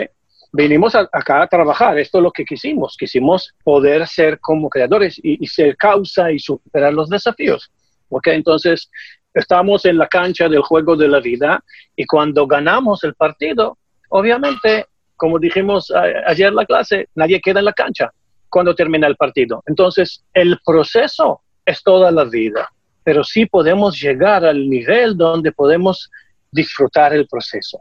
Venimos 0.51 0.93
acá 0.95 1.41
a 1.41 1.47
trabajar, 1.47 1.97
esto 1.97 2.19
es 2.19 2.23
lo 2.23 2.31
que 2.31 2.45
quisimos, 2.45 2.95
quisimos 2.97 3.55
poder 3.63 4.07
ser 4.07 4.39
como 4.39 4.69
creadores 4.69 5.17
y, 5.17 5.43
y 5.43 5.47
ser 5.47 5.75
causa 5.75 6.31
y 6.31 6.37
superar 6.37 6.93
los 6.93 7.09
desafíos. 7.09 7.71
¿ok? 8.13 8.27
Entonces, 8.27 8.89
estamos 9.33 9.85
en 9.85 9.97
la 9.97 10.07
cancha 10.07 10.47
del 10.47 10.61
juego 10.61 10.95
de 10.95 11.07
la 11.07 11.19
vida 11.19 11.63
y 11.95 12.05
cuando 12.05 12.45
ganamos 12.47 13.03
el 13.03 13.15
partido, 13.15 13.77
obviamente, 14.09 14.85
como 15.15 15.39
dijimos 15.39 15.91
ayer 16.27 16.49
en 16.49 16.55
la 16.55 16.65
clase, 16.65 17.07
nadie 17.15 17.41
queda 17.41 17.59
en 17.59 17.65
la 17.65 17.73
cancha 17.73 18.11
cuando 18.49 18.75
termina 18.75 19.07
el 19.07 19.15
partido. 19.15 19.63
Entonces, 19.65 20.23
el 20.33 20.59
proceso 20.63 21.41
es 21.65 21.81
toda 21.81 22.11
la 22.11 22.25
vida, 22.25 22.69
pero 23.03 23.23
sí 23.23 23.45
podemos 23.45 23.99
llegar 23.99 24.45
al 24.45 24.69
nivel 24.69 25.17
donde 25.17 25.51
podemos 25.51 26.11
disfrutar 26.53 27.13
el 27.13 27.27
proceso 27.27 27.79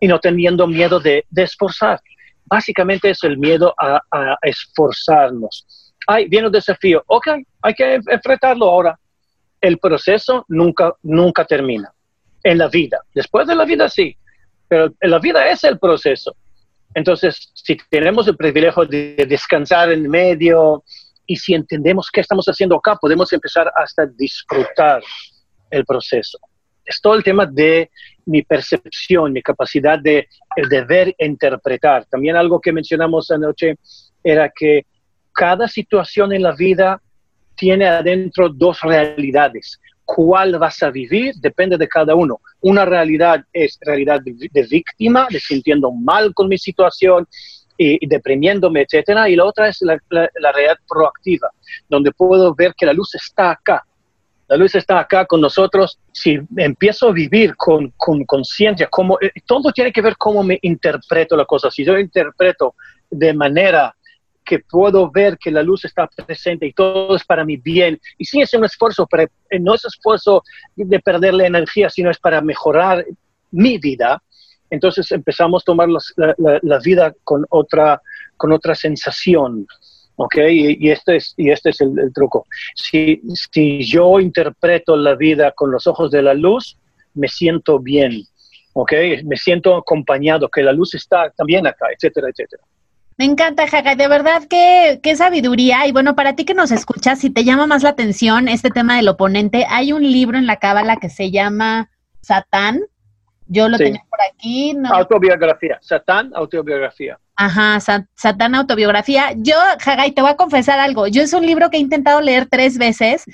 y 0.00 0.08
no 0.08 0.18
teniendo 0.18 0.66
miedo 0.66 0.98
de, 1.00 1.24
esforzar. 1.36 2.00
Básicamente 2.46 3.10
es 3.10 3.22
el 3.22 3.38
miedo 3.38 3.74
a, 3.78 4.00
a 4.10 4.36
esforzarnos. 4.42 5.92
Ay, 6.06 6.28
viene 6.28 6.48
un 6.48 6.52
desafío. 6.52 7.02
Ok, 7.06 7.28
hay 7.62 7.74
que 7.74 7.94
enfrentarlo 7.94 8.68
ahora 8.68 8.98
el 9.64 9.78
proceso 9.78 10.44
nunca, 10.48 10.94
nunca 11.02 11.44
termina. 11.46 11.92
En 12.42 12.58
la 12.58 12.68
vida. 12.68 12.98
Después 13.14 13.46
de 13.46 13.54
la 13.54 13.64
vida 13.64 13.88
sí, 13.88 14.14
pero 14.68 14.92
en 15.00 15.10
la 15.10 15.18
vida 15.18 15.48
es 15.48 15.64
el 15.64 15.78
proceso. 15.78 16.36
Entonces, 16.94 17.50
si 17.54 17.78
tenemos 17.88 18.28
el 18.28 18.36
privilegio 18.36 18.84
de 18.84 19.24
descansar 19.26 19.90
en 19.90 20.08
medio 20.10 20.84
y 21.26 21.36
si 21.36 21.54
entendemos 21.54 22.10
qué 22.12 22.20
estamos 22.20 22.44
haciendo 22.46 22.76
acá, 22.76 22.96
podemos 22.96 23.32
empezar 23.32 23.72
hasta 23.74 24.04
disfrutar 24.04 25.02
el 25.70 25.86
proceso. 25.86 26.38
Es 26.84 27.00
todo 27.00 27.14
el 27.14 27.24
tema 27.24 27.46
de 27.46 27.90
mi 28.26 28.42
percepción, 28.42 29.32
mi 29.32 29.42
capacidad 29.42 29.98
de, 29.98 30.28
de 30.68 30.84
ver 30.84 31.14
e 31.18 31.26
interpretar. 31.26 32.04
También 32.06 32.36
algo 32.36 32.60
que 32.60 32.72
mencionamos 32.72 33.30
anoche 33.30 33.76
era 34.22 34.50
que 34.50 34.86
cada 35.32 35.68
situación 35.68 36.32
en 36.32 36.42
la 36.42 36.52
vida 36.52 37.00
tiene 37.56 37.86
adentro 37.86 38.48
dos 38.48 38.80
realidades. 38.80 39.80
¿Cuál 40.04 40.58
vas 40.58 40.82
a 40.82 40.90
vivir? 40.90 41.34
Depende 41.36 41.78
de 41.78 41.88
cada 41.88 42.14
uno. 42.14 42.40
Una 42.60 42.84
realidad 42.84 43.44
es 43.52 43.78
realidad 43.80 44.20
de, 44.22 44.62
víctima, 44.66 45.26
de 45.30 45.40
sintiendo 45.40 45.90
mal 45.90 46.34
con 46.34 46.48
mi 46.48 46.58
situación 46.58 47.26
y, 47.76 48.06
deprimiéndome, 48.06 48.82
etcétera. 48.82 49.28
Y 49.28 49.36
la 49.36 49.44
otra 49.44 49.68
es 49.68 49.78
la, 49.80 49.98
realidad 50.08 50.76
proactiva, 50.86 51.50
donde 51.88 52.12
puedo 52.12 52.54
ver 52.54 52.74
que 52.76 52.86
la 52.86 52.92
luz 52.92 53.14
está 53.14 53.52
acá. 53.52 53.84
La 54.48 54.56
luz 54.56 54.74
está 54.74 54.98
acá 54.98 55.24
con 55.26 55.40
nosotros. 55.40 55.98
Si 56.12 56.38
empiezo 56.56 57.08
a 57.08 57.12
vivir 57.12 57.56
con 57.56 57.92
conciencia, 58.26 58.88
como 58.88 59.18
eh, 59.20 59.32
todo 59.46 59.72
tiene 59.72 59.92
que 59.92 60.02
ver 60.02 60.16
cómo 60.16 60.42
me 60.42 60.58
interpreto 60.62 61.36
la 61.36 61.44
cosa. 61.44 61.70
Si 61.70 61.84
yo 61.84 61.98
interpreto 61.98 62.74
de 63.10 63.32
manera 63.32 63.94
que 64.44 64.58
puedo 64.58 65.10
ver 65.10 65.38
que 65.38 65.50
la 65.50 65.62
luz 65.62 65.84
está 65.84 66.06
presente 66.06 66.66
y 66.66 66.72
todo 66.72 67.16
es 67.16 67.24
para 67.24 67.44
mi 67.44 67.56
bien. 67.56 67.98
Y 68.18 68.24
sí 68.24 68.40
es 68.40 68.52
un 68.54 68.64
esfuerzo, 68.64 69.06
pero 69.10 69.24
eh, 69.50 69.58
no 69.58 69.74
es 69.74 69.84
esfuerzo 69.84 70.42
de 70.76 71.00
perder 71.00 71.34
la 71.34 71.46
energía, 71.46 71.88
sino 71.88 72.10
es 72.10 72.18
para 72.18 72.40
mejorar 72.40 73.04
mi 73.50 73.78
vida. 73.78 74.22
Entonces 74.70 75.10
empezamos 75.12 75.62
a 75.62 75.66
tomar 75.66 75.88
la, 75.88 76.78
vida 76.80 77.14
con 77.22 77.46
otra, 77.48 78.00
con 78.36 78.52
otra 78.52 78.74
sensación. 78.74 79.66
¿Ok? 80.16 80.36
Y, 80.50 80.90
este 80.90 81.16
es, 81.16 81.34
y 81.36 81.50
este 81.50 81.70
es 81.70 81.80
el, 81.80 82.12
truco. 82.14 82.46
Si, 82.74 83.20
si 83.34 83.84
yo 83.84 84.20
interpreto 84.20 84.96
la 84.96 85.14
vida 85.14 85.52
con 85.52 85.70
los 85.70 85.86
ojos 85.86 86.10
de 86.10 86.22
la 86.22 86.34
luz, 86.34 86.78
me 87.14 87.28
siento 87.28 87.78
bien, 87.78 88.22
¿ok? 88.72 88.92
Me 89.24 89.36
siento 89.36 89.76
acompañado, 89.76 90.48
que 90.48 90.62
la 90.62 90.72
luz 90.72 90.94
está 90.94 91.30
también 91.30 91.66
acá, 91.66 91.86
etcétera, 91.94 92.28
etcétera. 92.28 92.62
Me 93.16 93.24
encanta, 93.24 93.68
Jaga, 93.68 93.94
de 93.94 94.08
verdad 94.08 94.42
qué, 94.50 94.98
qué 95.00 95.14
sabiduría. 95.14 95.86
Y 95.86 95.92
bueno, 95.92 96.16
para 96.16 96.34
ti 96.34 96.44
que 96.44 96.54
nos 96.54 96.72
escuchas, 96.72 97.20
si 97.20 97.30
te 97.30 97.44
llama 97.44 97.66
más 97.66 97.84
la 97.84 97.90
atención 97.90 98.48
este 98.48 98.70
tema 98.70 98.96
del 98.96 99.08
oponente, 99.08 99.66
hay 99.68 99.92
un 99.92 100.02
libro 100.02 100.36
en 100.36 100.46
la 100.46 100.56
cábala 100.56 100.96
que 100.96 101.08
se 101.08 101.30
llama 101.30 101.90
Satán. 102.22 102.80
Yo 103.46 103.68
lo 103.68 103.78
tengo 103.78 104.00
por 104.10 104.18
aquí. 104.32 104.76
Autobiografía, 104.90 105.78
Satán, 105.80 106.32
autobiografía. 106.34 107.18
Ajá, 107.36 107.80
Satán, 108.14 108.54
autobiografía. 108.54 109.32
Yo, 109.36 109.56
Jagai, 109.80 110.12
te 110.12 110.22
voy 110.22 110.30
a 110.30 110.36
confesar 110.36 110.78
algo. 110.78 111.06
Yo 111.08 111.22
es 111.22 111.32
un 111.32 111.44
libro 111.44 111.70
que 111.70 111.78
he 111.78 111.80
intentado 111.80 112.20
leer 112.20 112.46
tres 112.50 112.78
veces. 112.78 113.24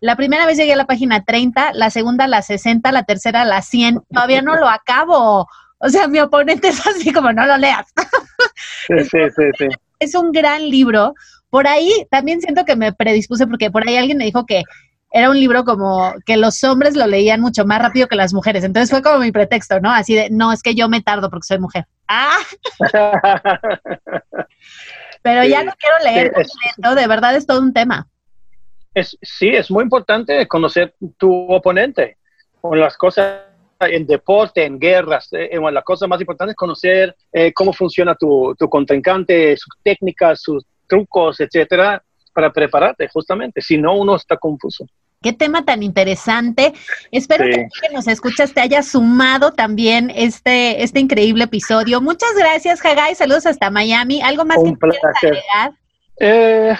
La 0.00 0.16
primera 0.16 0.46
vez 0.46 0.56
llegué 0.56 0.72
a 0.72 0.76
la 0.76 0.86
página 0.86 1.24
30, 1.24 1.72
la 1.74 1.90
segunda 1.90 2.24
a 2.24 2.28
la 2.28 2.40
60, 2.40 2.90
la 2.90 3.02
tercera 3.02 3.42
a 3.42 3.44
la 3.44 3.60
100. 3.60 4.00
Todavía 4.10 4.40
no 4.40 4.56
lo 4.56 4.68
acabo. 4.68 5.46
O 5.78 5.88
sea, 5.88 6.08
mi 6.08 6.20
oponente 6.20 6.68
es 6.68 6.86
así 6.86 7.12
como, 7.12 7.32
no 7.32 7.46
lo 7.46 7.56
leas. 7.56 7.86
Sí, 8.86 8.94
sí, 9.04 9.18
sí, 9.58 9.66
Es 9.98 10.14
un 10.14 10.32
gran 10.32 10.68
libro. 10.68 11.14
Por 11.50 11.66
ahí 11.66 12.06
también 12.10 12.40
siento 12.40 12.64
que 12.64 12.76
me 12.76 12.92
predispuse 12.92 13.46
porque 13.46 13.70
por 13.70 13.86
ahí 13.86 13.96
alguien 13.96 14.18
me 14.18 14.24
dijo 14.24 14.44
que 14.44 14.64
era 15.12 15.30
un 15.30 15.38
libro 15.38 15.64
como 15.64 16.14
que 16.24 16.36
los 16.36 16.62
hombres 16.64 16.96
lo 16.96 17.06
leían 17.06 17.40
mucho 17.40 17.64
más 17.64 17.80
rápido 17.80 18.06
que 18.06 18.16
las 18.16 18.32
mujeres. 18.32 18.64
Entonces 18.64 18.90
fue 18.90 19.02
como 19.02 19.18
mi 19.18 19.32
pretexto, 19.32 19.80
¿no? 19.80 19.90
Así 19.90 20.14
de, 20.14 20.30
no, 20.30 20.52
es 20.52 20.62
que 20.62 20.74
yo 20.74 20.88
me 20.88 21.02
tardo 21.02 21.30
porque 21.30 21.46
soy 21.46 21.58
mujer. 21.58 21.86
¡Ah! 22.08 22.38
Pero 25.22 25.44
ya 25.44 25.62
no 25.64 25.72
quiero 25.78 25.96
leer 26.02 26.32
de 26.94 27.06
verdad 27.06 27.36
es 27.36 27.46
todo 27.46 27.60
un 27.60 27.72
tema. 27.72 28.06
Es, 28.94 29.16
sí, 29.20 29.48
es 29.48 29.70
muy 29.70 29.84
importante 29.84 30.46
conocer 30.48 30.94
tu 31.18 31.52
oponente 31.52 32.16
o 32.62 32.74
las 32.74 32.96
cosas 32.96 33.42
en 33.80 34.06
deporte, 34.06 34.64
en 34.64 34.78
guerras, 34.78 35.28
eh, 35.32 35.58
la 35.72 35.82
cosa 35.82 36.06
más 36.06 36.20
importante 36.20 36.50
es 36.50 36.56
conocer 36.56 37.16
eh, 37.32 37.52
cómo 37.52 37.72
funciona 37.72 38.14
tu, 38.14 38.54
tu 38.58 38.68
contrincante, 38.68 39.56
sus 39.56 39.74
técnicas, 39.82 40.42
sus 40.42 40.64
trucos, 40.86 41.40
etcétera, 41.40 42.02
para 42.34 42.52
prepararte 42.52 43.08
justamente. 43.08 43.62
Si 43.62 43.78
no, 43.78 43.96
uno 43.96 44.16
está 44.16 44.36
confuso. 44.36 44.84
Qué 45.22 45.34
tema 45.34 45.66
tan 45.66 45.82
interesante. 45.82 46.72
Espero 47.10 47.44
que, 47.44 47.68
que 47.82 47.92
nos 47.92 48.08
escuchas 48.08 48.54
te 48.54 48.62
haya 48.62 48.82
sumado 48.82 49.52
también 49.52 50.10
este, 50.14 50.82
este 50.82 50.98
increíble 50.98 51.44
episodio. 51.44 52.00
Muchas 52.00 52.34
gracias, 52.34 52.82
Hagai. 52.82 53.14
Saludos 53.14 53.44
hasta 53.44 53.70
Miami. 53.70 54.22
¿Algo 54.22 54.46
más 54.46 54.56
Un 54.56 54.78
que 54.78 55.26
agregar? 55.26 55.72
Eh, 56.18 56.74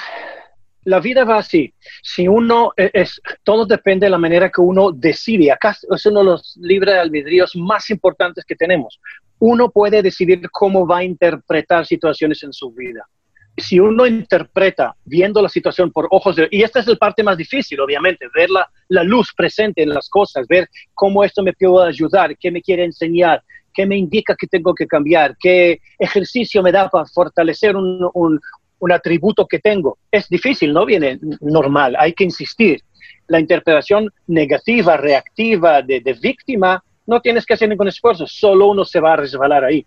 la 0.85 1.01
vida 1.01 1.25
va 1.25 1.37
así. 1.37 1.75
Si 2.03 2.27
uno 2.29 2.73
e, 2.79 2.91
es, 2.95 3.21
todo 3.45 3.67
depende 3.67 4.07
de 4.07 4.11
la 4.11 4.17
manera 4.17 4.49
que 4.49 4.63
uno 4.63 4.91
decide. 4.91 5.53
Acá 5.53 5.77
es 5.91 6.07
uno 6.07 6.21
de 6.21 6.25
los 6.25 6.57
libres 6.63 6.95
albedríos 6.95 7.55
más 7.57 7.91
importantes 7.91 8.47
que 8.47 8.57
tenemos. 8.57 8.99
Uno 9.39 9.71
puede 9.71 10.01
decidir 10.01 10.49
cómo 10.51 10.87
va 10.87 11.01
a 11.01 11.05
interpretar 11.05 11.85
situaciones 11.85 12.43
en 12.43 12.55
su 12.55 12.71
vida. 12.71 13.07
Si 13.61 13.79
uno 13.79 14.07
interpreta 14.07 14.95
viendo 15.05 15.43
la 15.43 15.49
situación 15.49 15.91
por 15.91 16.09
ojos 16.11 16.37
de... 16.37 16.49
Y 16.51 16.63
esta 16.63 16.81
es 16.81 16.87
la 16.87 16.97
parte 16.97 17.23
más 17.23 17.37
difícil, 17.37 17.81
obviamente, 17.81 18.27
ver 18.35 18.51
la, 18.51 18.69
la 18.89 19.05
luz 19.05 19.33
presente 19.37 19.83
en 19.83 19.91
las 19.91 20.09
cosas, 20.09 20.47
ver 20.49 20.69
cómo 20.95 21.23
esto 21.25 21.43
me 21.43 21.53
puede 21.53 21.89
ayudar, 21.89 22.37
qué 22.37 22.51
me 22.51 22.63
quiere 22.63 22.85
enseñar, 22.85 23.43
qué 23.73 23.87
me 23.87 23.97
indica 23.97 24.35
que 24.35 24.47
tengo 24.47 24.75
que 24.75 24.87
cambiar, 24.87 25.37
qué 25.39 25.81
ejercicio 25.99 26.63
me 26.63 26.73
da 26.73 26.89
para 26.89 27.07
fortalecer 27.07 27.77
un, 27.77 28.09
un, 28.15 28.41
un 28.81 28.93
atributo 28.93 29.47
que 29.47 29.61
tengo. 29.61 29.99
Es 30.11 30.29
difícil, 30.29 30.73
no 30.73 30.85
viene 30.85 31.19
normal, 31.41 31.95
hay 31.99 32.13
que 32.13 32.25
insistir. 32.25 32.83
La 33.29 33.39
interpretación 33.39 34.11
negativa, 34.27 34.97
reactiva 34.97 35.83
de, 35.83 36.19
víctima, 36.21 36.83
no 37.07 37.21
tienes 37.21 37.47
que 37.47 37.55
hacer 37.55 37.69
ningún 37.69 37.89
esfuerzo, 37.89 38.27
solo 38.27 38.69
uno 38.69 38.85
se 38.85 39.01
va 39.01 39.13
a 39.13 39.17
resbalar 39.17 39.65
ahí. 39.65 39.87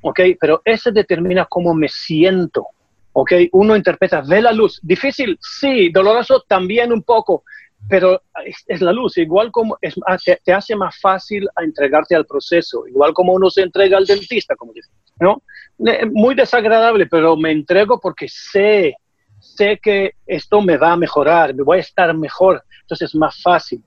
¿Ok? 0.00 0.20
Pero 0.40 0.60
eso 0.64 0.90
determina 0.90 1.46
cómo 1.48 1.74
me 1.74 1.88
siento. 1.88 2.66
¿Ok? 3.12 3.32
Uno 3.52 3.76
interpreta, 3.76 4.22
ve 4.22 4.40
la 4.40 4.52
luz. 4.52 4.80
Difícil, 4.82 5.38
sí, 5.40 5.90
doloroso 5.90 6.44
también 6.48 6.92
un 6.92 7.02
poco, 7.02 7.44
pero 7.88 8.22
es, 8.66 8.80
la 8.80 8.92
luz, 8.92 9.18
igual 9.18 9.50
como 9.50 9.76
ah, 10.06 10.16
te, 10.16 10.52
hace 10.52 10.76
más 10.76 10.98
fácil 11.00 11.48
a 11.54 11.64
entregarte 11.64 12.14
al 12.14 12.26
proceso, 12.26 12.86
igual 12.86 13.12
como 13.12 13.32
uno 13.32 13.50
se 13.50 13.62
entrega 13.62 13.98
al 13.98 14.06
dentista, 14.06 14.54
como 14.56 14.72
dice, 14.72 14.90
¿no? 15.20 15.42
Muy 16.12 16.34
desagradable, 16.34 17.06
pero 17.06 17.36
me 17.36 17.50
entrego 17.50 17.98
porque 18.00 18.28
sé, 18.28 18.94
sé 19.40 19.78
que 19.82 20.12
esto 20.26 20.60
me 20.60 20.76
va 20.76 20.92
a 20.92 20.96
mejorar, 20.96 21.54
me 21.54 21.64
voy 21.64 21.78
a 21.78 21.82
estar 21.82 22.14
mejor, 22.14 22.62
entonces 22.82 23.10
es 23.10 23.14
más 23.14 23.40
fácil. 23.42 23.82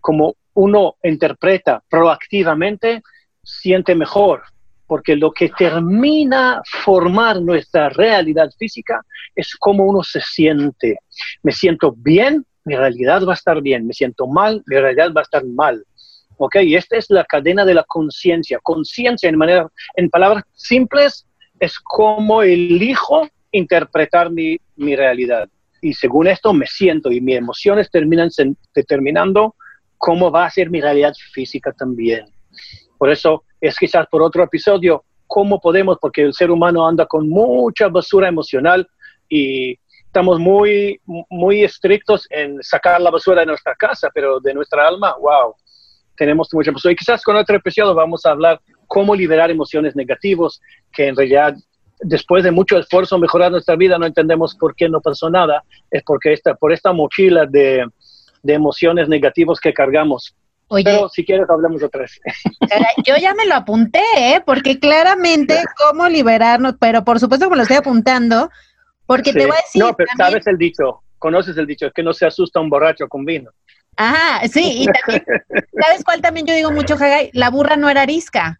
Como 0.00 0.36
uno 0.54 0.96
interpreta 1.02 1.82
proactivamente, 1.88 3.02
siente 3.42 3.94
mejor, 3.94 4.42
porque 4.88 5.14
lo 5.14 5.30
que 5.30 5.50
termina 5.50 6.62
formar 6.82 7.40
nuestra 7.42 7.90
realidad 7.90 8.50
física 8.58 9.04
es 9.36 9.54
cómo 9.54 9.84
uno 9.84 10.02
se 10.02 10.20
siente. 10.22 10.98
Me 11.42 11.52
siento 11.52 11.94
bien, 11.96 12.44
mi 12.64 12.74
realidad 12.74 13.22
va 13.24 13.32
a 13.32 13.36
estar 13.36 13.60
bien. 13.60 13.86
Me 13.86 13.92
siento 13.92 14.26
mal, 14.26 14.62
mi 14.66 14.76
realidad 14.76 15.12
va 15.14 15.20
a 15.20 15.28
estar 15.28 15.44
mal. 15.44 15.84
¿Ok? 16.38 16.56
Y 16.62 16.74
esta 16.74 16.96
es 16.96 17.10
la 17.10 17.24
cadena 17.24 17.66
de 17.66 17.74
la 17.74 17.84
conciencia. 17.84 18.58
Conciencia, 18.62 19.28
en, 19.28 19.38
en 19.96 20.10
palabras 20.10 20.44
simples, 20.54 21.26
es 21.60 21.78
cómo 21.78 22.42
elijo 22.42 23.28
interpretar 23.52 24.30
mi, 24.30 24.56
mi 24.76 24.96
realidad. 24.96 25.50
Y 25.82 25.92
según 25.92 26.28
esto 26.28 26.54
me 26.54 26.66
siento 26.66 27.12
y 27.12 27.20
mis 27.20 27.36
emociones 27.36 27.90
terminan 27.90 28.30
determinando 28.74 29.54
cómo 29.98 30.30
va 30.30 30.46
a 30.46 30.50
ser 30.50 30.70
mi 30.70 30.80
realidad 30.80 31.12
física 31.32 31.72
también. 31.72 32.24
Por 32.96 33.10
eso 33.10 33.44
es 33.60 33.76
quizás 33.76 34.06
por 34.08 34.22
otro 34.22 34.42
episodio 34.42 35.04
cómo 35.26 35.60
podemos, 35.60 35.98
porque 36.00 36.22
el 36.22 36.32
ser 36.32 36.50
humano 36.50 36.86
anda 36.86 37.06
con 37.06 37.28
mucha 37.28 37.88
basura 37.88 38.28
emocional 38.28 38.88
y 39.28 39.78
estamos 40.06 40.38
muy, 40.38 41.00
muy 41.28 41.62
estrictos 41.62 42.26
en 42.30 42.62
sacar 42.62 43.00
la 43.00 43.10
basura 43.10 43.40
de 43.40 43.46
nuestra 43.46 43.74
casa, 43.74 44.08
pero 44.12 44.40
de 44.40 44.54
nuestra 44.54 44.88
alma, 44.88 45.14
wow, 45.20 45.54
tenemos 46.16 46.48
mucha 46.52 46.72
basura. 46.72 46.92
Y 46.92 46.96
quizás 46.96 47.22
con 47.22 47.36
otro 47.36 47.56
episodio 47.56 47.94
vamos 47.94 48.24
a 48.24 48.30
hablar 48.30 48.60
cómo 48.86 49.14
liberar 49.14 49.50
emociones 49.50 49.94
negativas, 49.94 50.60
que 50.92 51.08
en 51.08 51.16
realidad 51.16 51.54
después 52.00 52.44
de 52.44 52.50
mucho 52.50 52.78
esfuerzo 52.78 53.18
mejorar 53.18 53.50
nuestra 53.50 53.76
vida 53.76 53.98
no 53.98 54.06
entendemos 54.06 54.54
por 54.54 54.74
qué 54.74 54.88
no 54.88 55.00
pasó 55.00 55.28
nada, 55.28 55.62
es 55.90 56.02
porque 56.04 56.32
esta, 56.32 56.54
por 56.54 56.72
esta 56.72 56.92
mochila 56.92 57.44
de, 57.44 57.84
de 58.42 58.54
emociones 58.54 59.08
negativas 59.08 59.60
que 59.60 59.72
cargamos. 59.72 60.34
Oye, 60.68 60.84
Pero 60.84 61.08
si 61.08 61.24
quieres 61.24 61.48
hablamos 61.48 61.82
otra 61.82 62.02
vez. 62.02 62.20
Yo 63.06 63.16
ya 63.16 63.34
me 63.34 63.46
lo 63.46 63.54
apunté, 63.54 64.02
¿eh? 64.16 64.42
porque 64.44 64.78
claramente 64.78 65.62
cómo 65.78 66.08
liberarnos, 66.08 66.74
pero 66.78 67.04
por 67.04 67.18
supuesto 67.18 67.46
que 67.46 67.50
me 67.50 67.56
lo 67.56 67.62
estoy 67.62 67.78
apuntando, 67.78 68.50
porque 69.06 69.32
te 69.32 69.46
voy 69.46 69.56
a 69.56 69.62
decir... 69.62 69.82
No, 69.82 69.94
pero 69.94 70.10
sabes 70.16 70.46
el 70.46 70.58
dicho, 70.58 71.02
conoces 71.18 71.56
el 71.56 71.66
dicho, 71.66 71.86
es 71.86 71.92
que 71.94 72.02
no 72.02 72.12
se 72.12 72.26
asusta 72.26 72.60
un 72.60 72.68
borracho 72.68 73.08
con 73.08 73.24
vino. 73.24 73.50
Ajá, 73.96 74.46
sí, 74.46 74.82
y 74.82 74.86
también, 74.86 75.24
¿sabes 75.82 76.04
cuál 76.04 76.20
también 76.20 76.46
yo 76.46 76.54
digo 76.54 76.70
mucho, 76.70 76.98
Jagay? 76.98 77.30
La 77.32 77.48
burra 77.48 77.76
no 77.76 77.88
era 77.88 78.02
arisca. 78.02 78.58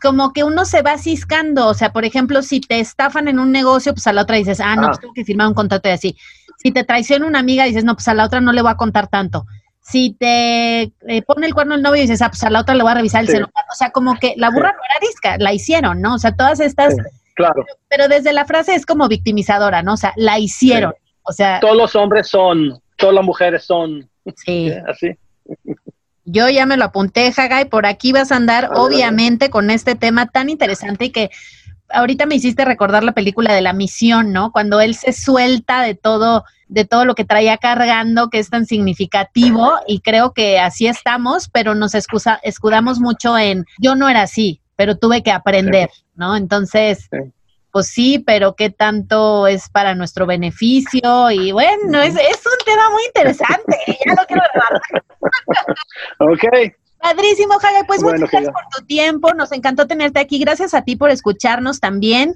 Como 0.00 0.32
que 0.32 0.44
uno 0.44 0.64
se 0.64 0.80
va 0.80 0.96
ciscando, 0.96 1.66
o 1.66 1.74
sea, 1.74 1.92
por 1.92 2.04
ejemplo, 2.04 2.40
si 2.42 2.60
te 2.60 2.78
estafan 2.80 3.28
en 3.28 3.38
un 3.38 3.52
negocio, 3.52 3.92
pues 3.92 4.06
a 4.06 4.12
la 4.12 4.22
otra 4.22 4.36
dices, 4.36 4.60
ah, 4.60 4.76
no, 4.76 4.84
ah. 4.84 4.86
pues 4.86 5.00
tengo 5.00 5.12
que 5.12 5.24
firmar 5.24 5.48
un 5.48 5.54
contrato 5.54 5.88
y 5.88 5.92
así. 5.92 6.16
Si 6.58 6.70
te 6.70 6.84
traiciona 6.84 7.26
una 7.26 7.40
amiga, 7.40 7.64
dices, 7.64 7.84
no, 7.84 7.94
pues 7.94 8.06
a 8.08 8.14
la 8.14 8.24
otra 8.24 8.40
no 8.40 8.52
le 8.52 8.62
voy 8.62 8.70
a 8.70 8.76
contar 8.76 9.08
tanto 9.08 9.46
si 9.82 10.12
te 10.18 10.82
eh, 10.82 11.22
pone 11.26 11.46
el 11.46 11.54
cuerno 11.54 11.74
el 11.74 11.82
novio 11.82 11.98
y 11.98 12.02
dices, 12.02 12.22
ah, 12.22 12.28
pues 12.28 12.42
a 12.44 12.50
la 12.50 12.60
otra 12.60 12.74
le 12.74 12.82
voy 12.82 12.92
a 12.92 12.96
revisar 12.96 13.22
el 13.22 13.28
celular. 13.28 13.50
O 13.70 13.74
sea, 13.74 13.90
como 13.90 14.16
que 14.18 14.34
la 14.36 14.50
burra 14.50 14.72
no 14.72 14.78
era 14.78 15.06
disca, 15.06 15.36
la 15.38 15.52
hicieron, 15.52 16.00
¿no? 16.00 16.14
O 16.14 16.18
sea, 16.18 16.32
todas 16.32 16.60
estas. 16.60 16.94
claro. 17.34 17.64
Pero, 17.88 18.08
desde 18.08 18.32
la 18.32 18.44
frase 18.44 18.74
es 18.74 18.86
como 18.86 19.08
victimizadora, 19.08 19.82
¿no? 19.82 19.94
O 19.94 19.96
sea, 19.96 20.12
la 20.16 20.38
hicieron. 20.38 20.94
O 21.22 21.32
sea. 21.32 21.60
Todos 21.60 21.76
los 21.76 21.96
hombres 21.96 22.28
son, 22.28 22.80
todas 22.96 23.14
las 23.14 23.24
mujeres 23.24 23.64
son. 23.64 24.08
Sí. 24.36 24.72
Así. 24.88 25.16
Yo 26.24 26.48
ya 26.48 26.66
me 26.66 26.76
lo 26.76 26.84
apunté, 26.84 27.32
Hagai, 27.36 27.64
por 27.64 27.86
aquí 27.86 28.12
vas 28.12 28.30
a 28.30 28.36
andar, 28.36 28.70
obviamente, 28.74 29.50
con 29.50 29.70
este 29.70 29.96
tema 29.96 30.26
tan 30.26 30.48
interesante 30.48 31.06
y 31.06 31.10
que 31.10 31.30
ahorita 31.92 32.26
me 32.26 32.36
hiciste 32.36 32.64
recordar 32.64 33.04
la 33.04 33.12
película 33.12 33.54
de 33.54 33.60
la 33.60 33.72
misión, 33.72 34.32
¿no? 34.32 34.52
Cuando 34.52 34.80
él 34.80 34.94
se 34.94 35.12
suelta 35.12 35.82
de 35.82 35.94
todo, 35.94 36.44
de 36.68 36.84
todo 36.84 37.04
lo 37.04 37.14
que 37.14 37.24
traía 37.24 37.58
cargando, 37.58 38.30
que 38.30 38.38
es 38.38 38.50
tan 38.50 38.66
significativo, 38.66 39.72
y 39.86 40.00
creo 40.00 40.32
que 40.32 40.58
así 40.58 40.86
estamos, 40.86 41.48
pero 41.48 41.74
nos 41.74 41.92
escudamos 41.94 43.00
mucho 43.00 43.36
en 43.36 43.64
yo 43.78 43.94
no 43.94 44.08
era 44.08 44.22
así, 44.22 44.60
pero 44.76 44.96
tuve 44.96 45.22
que 45.22 45.32
aprender, 45.32 45.90
¿no? 46.14 46.36
Entonces, 46.36 47.08
pues 47.70 47.88
sí, 47.88 48.18
pero 48.18 48.54
qué 48.54 48.70
tanto 48.70 49.46
es 49.46 49.68
para 49.68 49.94
nuestro 49.94 50.26
beneficio, 50.26 51.30
y 51.30 51.52
bueno, 51.52 52.00
es, 52.00 52.14
es 52.14 52.42
un 52.46 52.64
tema 52.64 52.90
muy 52.90 53.02
interesante, 53.06 53.76
ya 54.06 54.14
lo 54.14 54.26
quiero 54.26 54.42
ok. 56.18 56.74
Padrísimo, 57.00 57.58
Javier. 57.58 57.84
Pues 57.86 58.02
muchas 58.02 58.30
gracias 58.30 58.52
por 58.52 58.62
tu 58.76 58.86
tiempo. 58.86 59.32
Nos 59.34 59.52
encantó 59.52 59.86
tenerte 59.86 60.20
aquí. 60.20 60.38
Gracias 60.38 60.74
a 60.74 60.82
ti 60.82 60.96
por 60.96 61.10
escucharnos 61.10 61.80
también. 61.80 62.34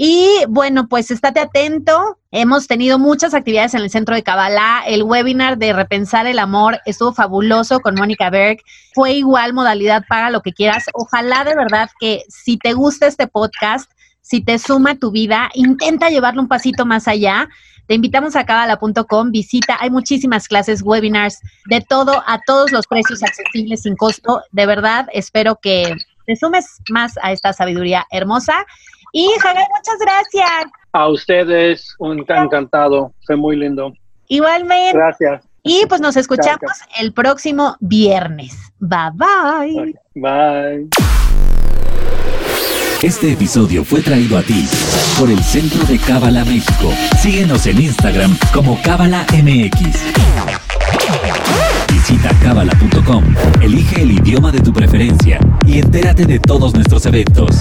Y 0.00 0.28
bueno, 0.48 0.86
pues 0.88 1.10
estate 1.10 1.40
atento. 1.40 2.18
Hemos 2.30 2.68
tenido 2.68 2.98
muchas 2.98 3.34
actividades 3.34 3.74
en 3.74 3.82
el 3.82 3.90
centro 3.90 4.14
de 4.14 4.22
Kabbalah. 4.22 4.84
El 4.86 5.02
webinar 5.02 5.58
de 5.58 5.72
Repensar 5.72 6.26
el 6.26 6.38
Amor 6.38 6.80
estuvo 6.86 7.12
fabuloso 7.12 7.80
con 7.80 7.96
Mónica 7.96 8.30
Berg. 8.30 8.60
Fue 8.94 9.14
igual 9.14 9.52
modalidad, 9.54 10.04
paga 10.08 10.30
lo 10.30 10.40
que 10.40 10.52
quieras. 10.52 10.86
Ojalá 10.94 11.42
de 11.42 11.56
verdad 11.56 11.90
que 11.98 12.22
si 12.28 12.58
te 12.58 12.74
gusta 12.74 13.08
este 13.08 13.26
podcast, 13.26 13.90
si 14.20 14.40
te 14.40 14.58
suma 14.58 14.94
tu 14.94 15.10
vida, 15.10 15.50
intenta 15.54 16.10
llevarlo 16.10 16.42
un 16.42 16.48
pasito 16.48 16.86
más 16.86 17.08
allá. 17.08 17.48
Te 17.88 17.94
invitamos 17.94 18.36
a 18.36 18.44
cabala.com, 18.44 19.30
visita, 19.30 19.78
hay 19.80 19.88
muchísimas 19.88 20.46
clases, 20.46 20.82
webinars, 20.82 21.40
de 21.70 21.80
todo, 21.80 22.22
a 22.26 22.38
todos 22.46 22.70
los 22.70 22.86
precios 22.86 23.22
accesibles, 23.22 23.82
sin 23.82 23.96
costo. 23.96 24.42
De 24.52 24.66
verdad, 24.66 25.08
espero 25.10 25.56
que 25.56 25.96
te 26.26 26.36
sumes 26.36 26.66
más 26.90 27.14
a 27.22 27.32
esta 27.32 27.54
sabiduría 27.54 28.04
hermosa. 28.10 28.66
Y 29.14 29.26
Javier, 29.40 29.66
muchas 29.74 29.98
gracias. 29.98 30.70
A 30.92 31.08
ustedes, 31.08 31.94
un 31.98 32.18
encantado, 32.28 33.14
fue 33.26 33.36
muy 33.36 33.56
lindo. 33.56 33.94
Igualmente. 34.28 34.92
Gracias. 34.92 35.48
Y 35.62 35.86
pues 35.86 36.02
nos 36.02 36.18
escuchamos 36.18 36.72
el 37.00 37.14
próximo 37.14 37.76
viernes. 37.80 38.54
Bye 38.80 39.12
bye. 39.14 39.94
Bye. 40.14 40.88
Este 43.02 43.30
episodio 43.30 43.84
fue 43.84 44.00
traído 44.00 44.36
a 44.36 44.42
ti 44.42 44.66
por 45.20 45.30
el 45.30 45.40
Centro 45.44 45.84
de 45.84 46.00
Cábala 46.00 46.44
México. 46.44 46.92
Síguenos 47.22 47.64
en 47.68 47.80
Instagram 47.80 48.36
como 48.52 48.76
Cábala 48.82 49.24
MX. 49.32 49.98
Visita 51.92 52.30
cábala.com, 52.42 53.22
elige 53.60 54.02
el 54.02 54.10
idioma 54.10 54.50
de 54.50 54.58
tu 54.58 54.72
preferencia 54.72 55.38
y 55.64 55.78
entérate 55.78 56.26
de 56.26 56.40
todos 56.40 56.74
nuestros 56.74 57.06
eventos. 57.06 57.58